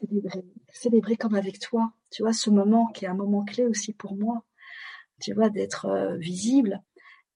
[0.00, 3.92] Célébrer, célébrer comme avec toi, tu vois, ce moment qui est un moment clé aussi
[3.92, 4.42] pour moi,
[5.20, 6.82] tu vois, d'être euh, visible.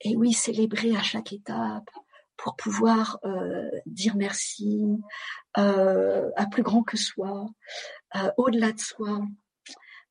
[0.01, 1.91] Et oui, célébrer à chaque étape,
[2.43, 4.83] pour pouvoir euh, dire merci
[5.59, 7.47] euh, à plus grand que soi,
[8.17, 9.23] euh, au-delà de soi,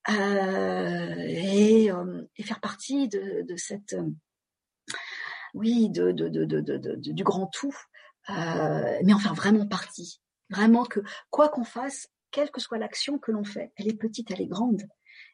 [0.07, 1.89] et,
[2.38, 3.97] et, faire partie de, de cette,
[5.53, 7.75] oui, de, de, de, du grand tout,
[8.29, 10.21] mais en faire vraiment partie.
[10.49, 14.32] Vraiment que quoi qu'on fasse, quelle que soit l'action que l'on fait, elle est petite,
[14.32, 14.82] elle est grande,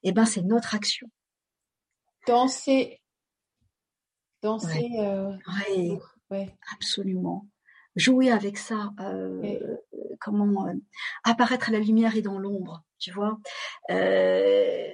[0.01, 1.09] et eh ben c'est notre action.
[2.25, 2.99] Danser,
[4.41, 4.89] danser.
[4.97, 5.37] Ouais.
[5.69, 5.99] Ouais.
[6.73, 7.47] Absolument.
[7.95, 9.57] Jouer avec ça, euh,
[10.19, 10.73] comment euh,
[11.23, 13.39] apparaître à la lumière et dans l'ombre, tu vois.
[13.89, 14.87] Euh,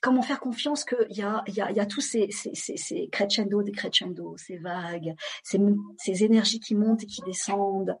[0.00, 3.08] comment faire confiance qu'il y a, y, a, y a tous ces, ces, ces, ces
[3.08, 5.58] crescendo, des crescendo, ces vagues, ces,
[5.98, 7.96] ces énergies qui montent et qui descendent,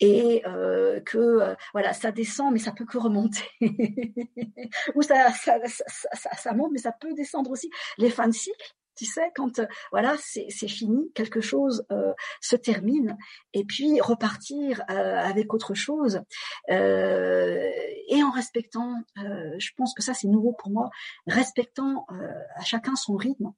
[0.00, 3.48] et euh, que euh, voilà, ça descend mais ça peut que remonter,
[4.94, 7.70] ou ça ça, ça, ça, ça, monte mais ça peut descendre aussi.
[7.98, 12.56] Les fins de cycle, Tu sais, quand euh, voilà, c'est fini, quelque chose euh, se
[12.56, 13.16] termine,
[13.52, 16.20] et puis repartir euh, avec autre chose,
[16.68, 20.90] et en respectant, je pense que ça c'est nouveau pour moi,
[21.26, 22.06] respectant
[22.56, 23.52] à chacun son rythme.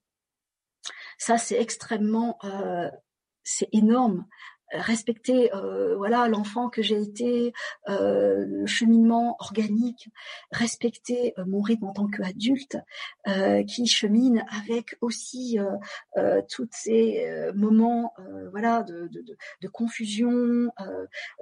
[1.18, 2.38] Ça c'est extrêmement,
[3.44, 4.26] c'est énorme
[4.72, 7.52] respecter euh, voilà l'enfant que j'ai été,
[7.88, 10.08] euh, le cheminement organique,
[10.50, 12.76] respecter euh, mon rythme en tant qu'adulte
[13.66, 15.58] qui chemine avec aussi
[16.48, 18.14] tous ces moments
[18.50, 19.22] voilà de, de,
[19.60, 20.70] de, confusion,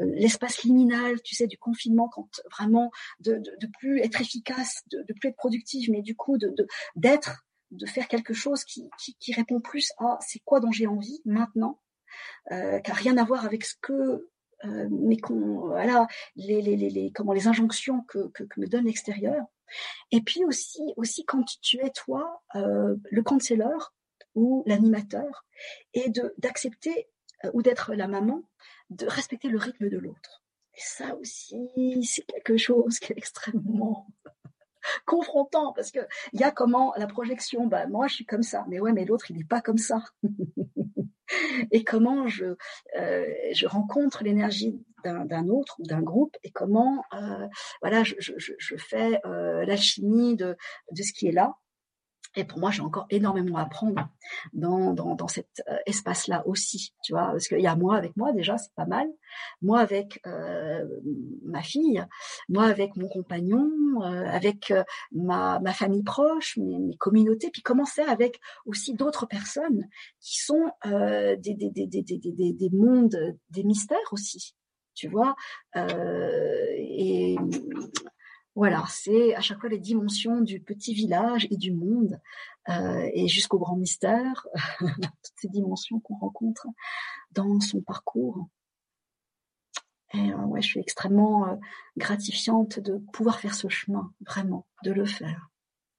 [0.01, 5.15] l'espace liminal, tu sais, du confinement quand vraiment de, de, plus être efficace, de, de
[5.15, 6.53] plus être productive, mais du coup de
[6.97, 10.89] d'être de, faire quelque chose qui, qui, qui répond plus à c'est quoi dont j'ai
[10.89, 11.79] envie maintenant
[12.53, 14.29] euh, qui a rien à voir avec ce que
[14.65, 18.87] euh, mais qu'on voilà les, les, les, comment les injonctions que, que, que me donne
[18.87, 19.45] l'extérieur.
[20.13, 23.95] Et puis aussi aussi quand tu es toi euh, le counselor
[24.35, 25.45] ou l'animateur
[25.93, 27.09] et de d'accepter
[27.45, 28.43] euh, ou d'être la maman
[28.89, 30.43] de respecter le rythme de l'autre.
[30.75, 34.07] Et ça aussi c'est quelque chose qui est extrêmement
[35.07, 36.01] confrontant parce que
[36.33, 38.65] il y a comment la projection bah moi je suis comme ça.
[38.69, 40.03] Mais ouais mais l'autre il n'est pas comme ça.
[41.71, 42.57] Et comment je,
[42.99, 47.47] euh, je rencontre l'énergie d'un autre ou d'un groupe et comment euh,
[47.81, 50.57] voilà je, je, je fais euh, l'alchimie de,
[50.91, 51.55] de ce qui est là
[52.37, 54.09] et pour moi, j'ai encore énormément à apprendre
[54.53, 58.15] dans, dans, dans cet euh, espace-là aussi, tu vois, parce qu'il y a moi avec
[58.17, 59.09] moi déjà, c'est pas mal.
[59.63, 60.87] Moi avec euh,
[61.43, 62.05] ma fille,
[62.51, 63.71] moi avec mon compagnon,
[64.03, 69.27] euh, avec euh, ma, ma famille proche, mes, mes communautés, puis commencer avec aussi d'autres
[69.27, 69.89] personnes
[70.21, 74.55] qui sont des, des, des, des, des, des mondes, des mystères aussi,
[74.95, 75.35] tu vois.
[75.75, 77.37] et
[78.57, 82.19] voilà, c'est à chaque fois les dimensions du petit village et du monde,
[82.71, 84.47] euh, et jusqu'au grand mystère,
[84.81, 86.67] toutes ces dimensions qu'on rencontre
[87.33, 88.49] dans son parcours.
[90.15, 91.57] Et euh, ouais, je suis extrêmement euh,
[91.99, 95.51] gratifiante de pouvoir faire ce chemin, vraiment, de le faire.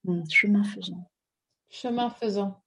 [0.06, 1.12] Mmh, chemin faisant.
[1.70, 2.64] Chemin faisant.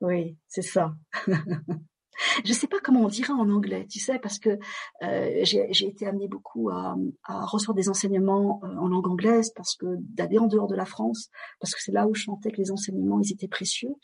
[0.00, 0.94] Oui, c'est ça.
[2.44, 4.58] Je sais pas comment on dirait en anglais, tu sais, parce que
[5.02, 9.76] euh, j'ai été amenée beaucoup à, à, recevoir des enseignements euh, en langue anglaise, parce
[9.76, 12.58] que d'aller en dehors de la France, parce que c'est là où je sentais que
[12.58, 13.94] les enseignements ils étaient précieux.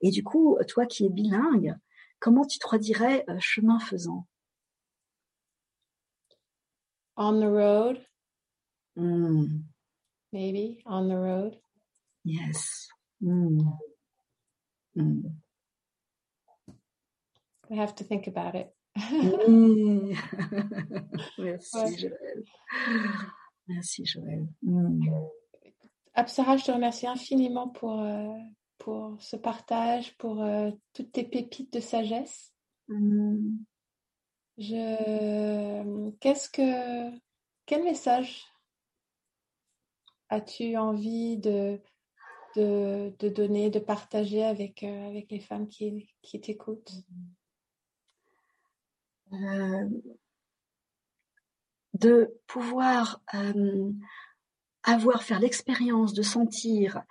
[0.00, 1.74] Et du coup, toi qui es bilingue,
[2.18, 4.26] comment tu traduirais euh, chemin faisant?
[7.16, 8.04] On the road.
[8.96, 9.62] Mm.
[10.32, 11.60] Maybe on the road.
[12.24, 12.88] Yes.
[13.20, 13.60] Mm.
[14.96, 15.43] Mm.
[17.74, 18.72] I have to think about it.
[18.96, 20.14] Mmh.
[21.38, 21.96] Merci ouais.
[21.98, 22.44] Joël.
[23.66, 24.46] Merci Joël.
[24.62, 25.10] Mmh.
[26.14, 28.28] Apsara, je te remercie infiniment pour, euh,
[28.78, 32.52] pour ce partage, pour euh, toutes tes pépites de sagesse.
[32.86, 33.56] Mmh.
[34.58, 37.10] Je, qu'est-ce que,
[37.66, 38.44] quel message
[40.28, 41.80] as-tu envie de,
[42.54, 46.92] de, de, donner, de partager avec, euh, avec les femmes qui, qui t'écoutent?
[49.42, 49.88] Euh,
[51.94, 53.92] de pouvoir euh,
[54.82, 57.02] avoir, faire l'expérience de sentir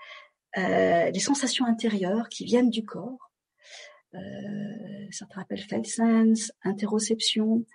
[0.58, 3.32] euh, des sensations intérieures qui viennent du corps.
[5.12, 7.66] Ça te rappelle Felsens, interoception.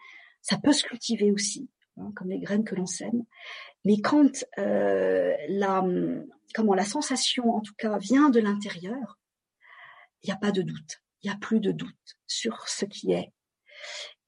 [0.42, 3.24] Ça peut se cultiver aussi, hein, comme les graines que l'on sème.
[3.84, 5.84] Mais quand la,
[6.54, 9.18] comment la sensation, en tout cas, vient de l'intérieur,
[10.22, 11.02] il n'y a pas de doute.
[11.22, 13.32] Il n'y a plus de doute sur ce qui est.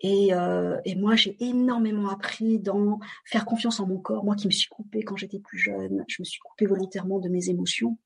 [0.00, 4.24] Et, euh, et moi, j'ai énormément appris dans faire confiance en mon corps.
[4.24, 7.28] Moi qui me suis coupée quand j'étais plus jeune, je me suis coupée volontairement de
[7.28, 7.98] mes émotions.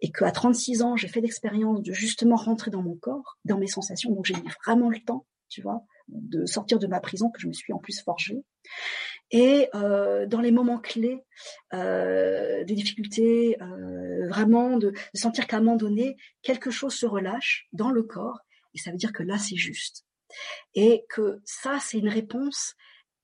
[0.00, 3.66] Et qu'à 36 ans, j'ai fait l'expérience de justement rentrer dans mon corps, dans mes
[3.66, 4.12] sensations.
[4.12, 7.48] Donc j'ai eu vraiment le temps, tu vois, de sortir de ma prison que je
[7.48, 8.44] me suis en plus forgée.
[9.32, 11.22] Et euh, dans les moments clés
[11.72, 17.06] euh, des difficultés, euh, vraiment de, de sentir qu'à un moment donné, quelque chose se
[17.06, 18.38] relâche dans le corps.
[18.74, 20.04] Et ça veut dire que là, c'est juste
[20.74, 22.74] et que ça, c'est une réponse,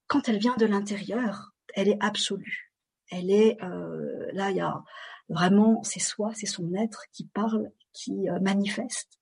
[0.06, 2.72] quand elle vient de l'intérieur, elle est absolue.
[3.10, 4.82] Elle est, euh, là, il y a
[5.28, 9.18] vraiment, c'est soi, c'est son être qui parle, qui euh, manifeste.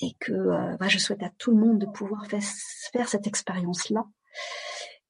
[0.00, 4.04] Et que euh, bah, je souhaite à tout le monde de pouvoir faire, cette expérience-là.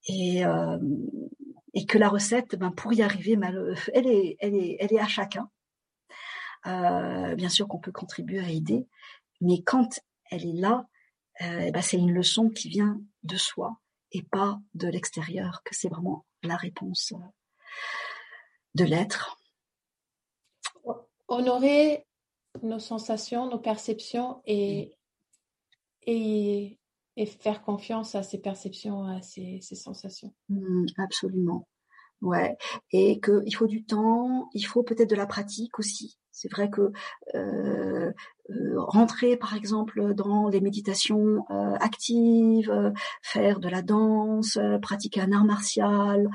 [0.09, 0.79] Et, euh,
[1.75, 3.37] et que la recette, ben, pour y arriver,
[3.93, 5.51] elle est, elle est, elle est à chacun.
[6.67, 8.89] Euh, bien sûr qu'on peut contribuer à aider,
[9.41, 10.01] mais quand
[10.31, 10.87] elle est là,
[11.43, 13.79] euh, ben c'est une leçon qui vient de soi
[14.13, 17.29] et pas de l'extérieur, que c'est vraiment la réponse euh,
[18.75, 19.39] de l'être.
[21.29, 22.07] Honorer
[22.63, 24.97] nos sensations, nos perceptions et,
[26.03, 26.79] et,
[27.17, 30.33] et faire confiance à ces perceptions, à ces, ces sensations.
[30.49, 31.69] Mmh, absolument.
[32.23, 32.57] Ouais.
[32.93, 36.19] Et qu'il faut du temps, il faut peut-être de la pratique aussi.
[36.33, 36.93] C'est vrai que
[37.35, 38.13] euh,
[38.51, 42.91] euh, rentrer par exemple dans les méditations euh, actives, euh,
[43.23, 46.29] faire de la danse, pratiquer un art martial,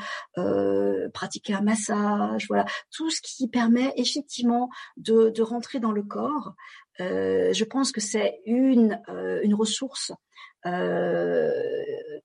[1.13, 6.55] pratiquer un massage, voilà, tout ce qui permet effectivement de, de rentrer dans le corps.
[7.02, 9.02] Je pense que c'est une
[9.43, 10.12] une ressource
[10.68, 11.52] euh,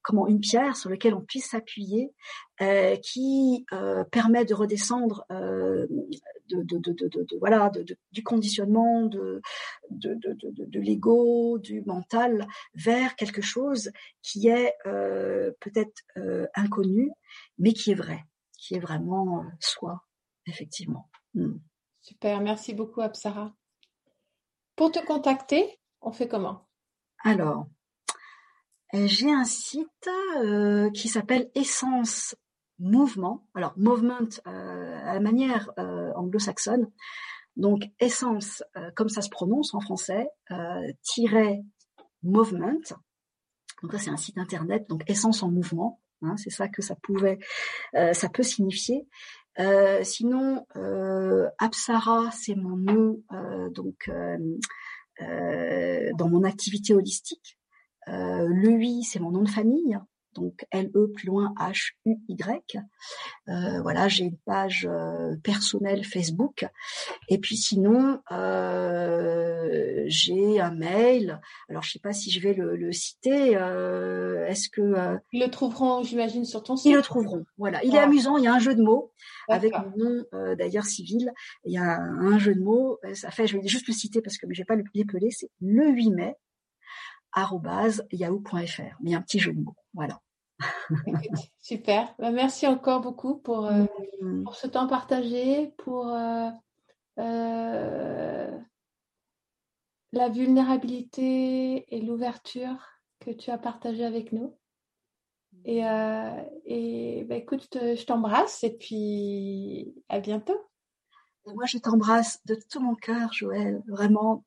[0.02, 2.12] comment une pierre sur laquelle on puisse s'appuyer,
[2.60, 5.88] euh, qui euh, permet de redescendre de,
[8.12, 9.40] du conditionnement, de
[9.90, 13.90] de, l'ego, du mental, vers quelque chose
[14.22, 14.74] qui est
[15.60, 16.02] peut-être
[16.54, 17.10] inconnu,
[17.58, 18.24] mais qui est vrai,
[18.58, 20.02] qui est vraiment soi,
[20.46, 21.08] effectivement.
[21.34, 21.56] Hmm.
[22.02, 23.52] Super, merci beaucoup Apsara.
[24.76, 26.68] Pour te contacter, on fait comment?
[27.24, 27.66] Alors,
[28.94, 29.88] euh, j'ai un site
[30.36, 32.36] euh, qui s'appelle Essence
[32.78, 33.48] Mouvement.
[33.54, 35.70] Alors, movement euh, à la manière
[36.14, 36.90] anglo-saxonne.
[37.56, 38.62] Donc, Essence,
[38.94, 40.28] comme ça se prononce en français,
[41.00, 41.64] tiret
[42.22, 42.82] movement.
[43.82, 44.86] Donc ça, c'est un site internet.
[44.90, 46.02] Donc, Essence en mouvement.
[46.20, 47.38] Hein, c'est ça que ça pouvait,
[47.94, 49.08] ça peut signifier.
[50.02, 50.66] Sinon,
[51.58, 53.22] Apsara, c'est mon nom
[53.70, 54.10] donc
[55.20, 57.58] dans mon activité holistique.
[58.08, 59.98] Euh, le oui, c'est mon nom de famille,
[60.36, 62.80] donc L-E plus loin H-U-Y.
[63.48, 66.66] Euh, voilà, j'ai une page euh, personnelle Facebook.
[67.28, 71.40] Et puis sinon, euh, j'ai un mail.
[71.68, 73.52] Alors, je sais pas si je vais le, le citer.
[73.52, 75.16] Est-ce que...
[75.32, 77.82] Ils le trouveront, j'imagine, sur ton site Ils le trouveront, voilà.
[77.84, 79.12] Il est amusant, il y a un jeu de mots
[79.48, 81.32] avec mon nom d'ailleurs civil.
[81.64, 82.98] Il y a un, jeu de mots.
[83.14, 85.30] Ça fait, je vais juste le citer parce que je vais pas le l'épeler.
[85.30, 86.36] C'est le 8 mai
[88.12, 88.96] yahoo.fr.
[89.02, 89.76] Mais un petit jeu de mots.
[89.94, 90.20] Voilà.
[91.60, 92.14] Super.
[92.18, 93.84] Bah, merci encore beaucoup pour, euh,
[94.20, 94.44] mm.
[94.44, 96.48] pour ce temps partagé, pour euh,
[97.18, 98.58] euh,
[100.12, 102.76] la vulnérabilité et l'ouverture
[103.20, 104.56] que tu as partagé avec nous.
[105.64, 105.80] Et,
[106.66, 110.60] et bah, écoute, je t'embrasse et puis à bientôt.
[111.46, 114.44] moi, je t'embrasse de tout mon cœur, Joël, vraiment,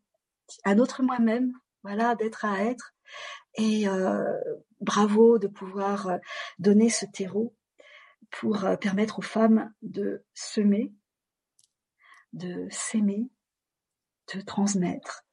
[0.63, 1.51] à notre moi-même,
[1.83, 2.93] voilà, d'être à être.
[3.55, 3.87] Et
[4.81, 6.17] bravo de pouvoir euh,
[6.57, 7.55] donner ce terreau
[8.31, 10.93] pour euh, permettre aux femmes de semer,
[12.33, 13.29] de s'aimer,
[14.33, 15.23] de transmettre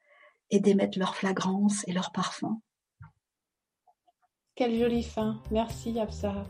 [0.50, 2.60] et d'émettre leur flagrance et leur parfum.
[4.54, 5.42] Quelle jolie fin.
[5.50, 6.46] Merci Absa.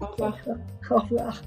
[0.00, 0.38] Au revoir.
[0.90, 1.42] Au revoir.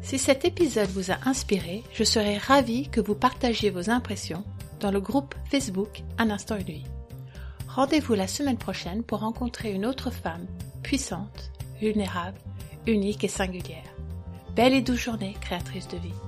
[0.00, 4.44] Si cet épisode vous a inspiré, je serais ravie que vous partagiez vos impressions
[4.78, 6.95] dans le groupe Facebook Un instant une vie.
[7.76, 10.46] Rendez-vous la semaine prochaine pour rencontrer une autre femme
[10.82, 12.38] puissante, vulnérable,
[12.86, 13.94] unique et singulière.
[14.54, 16.25] Belle et douce journée, créatrice de vie.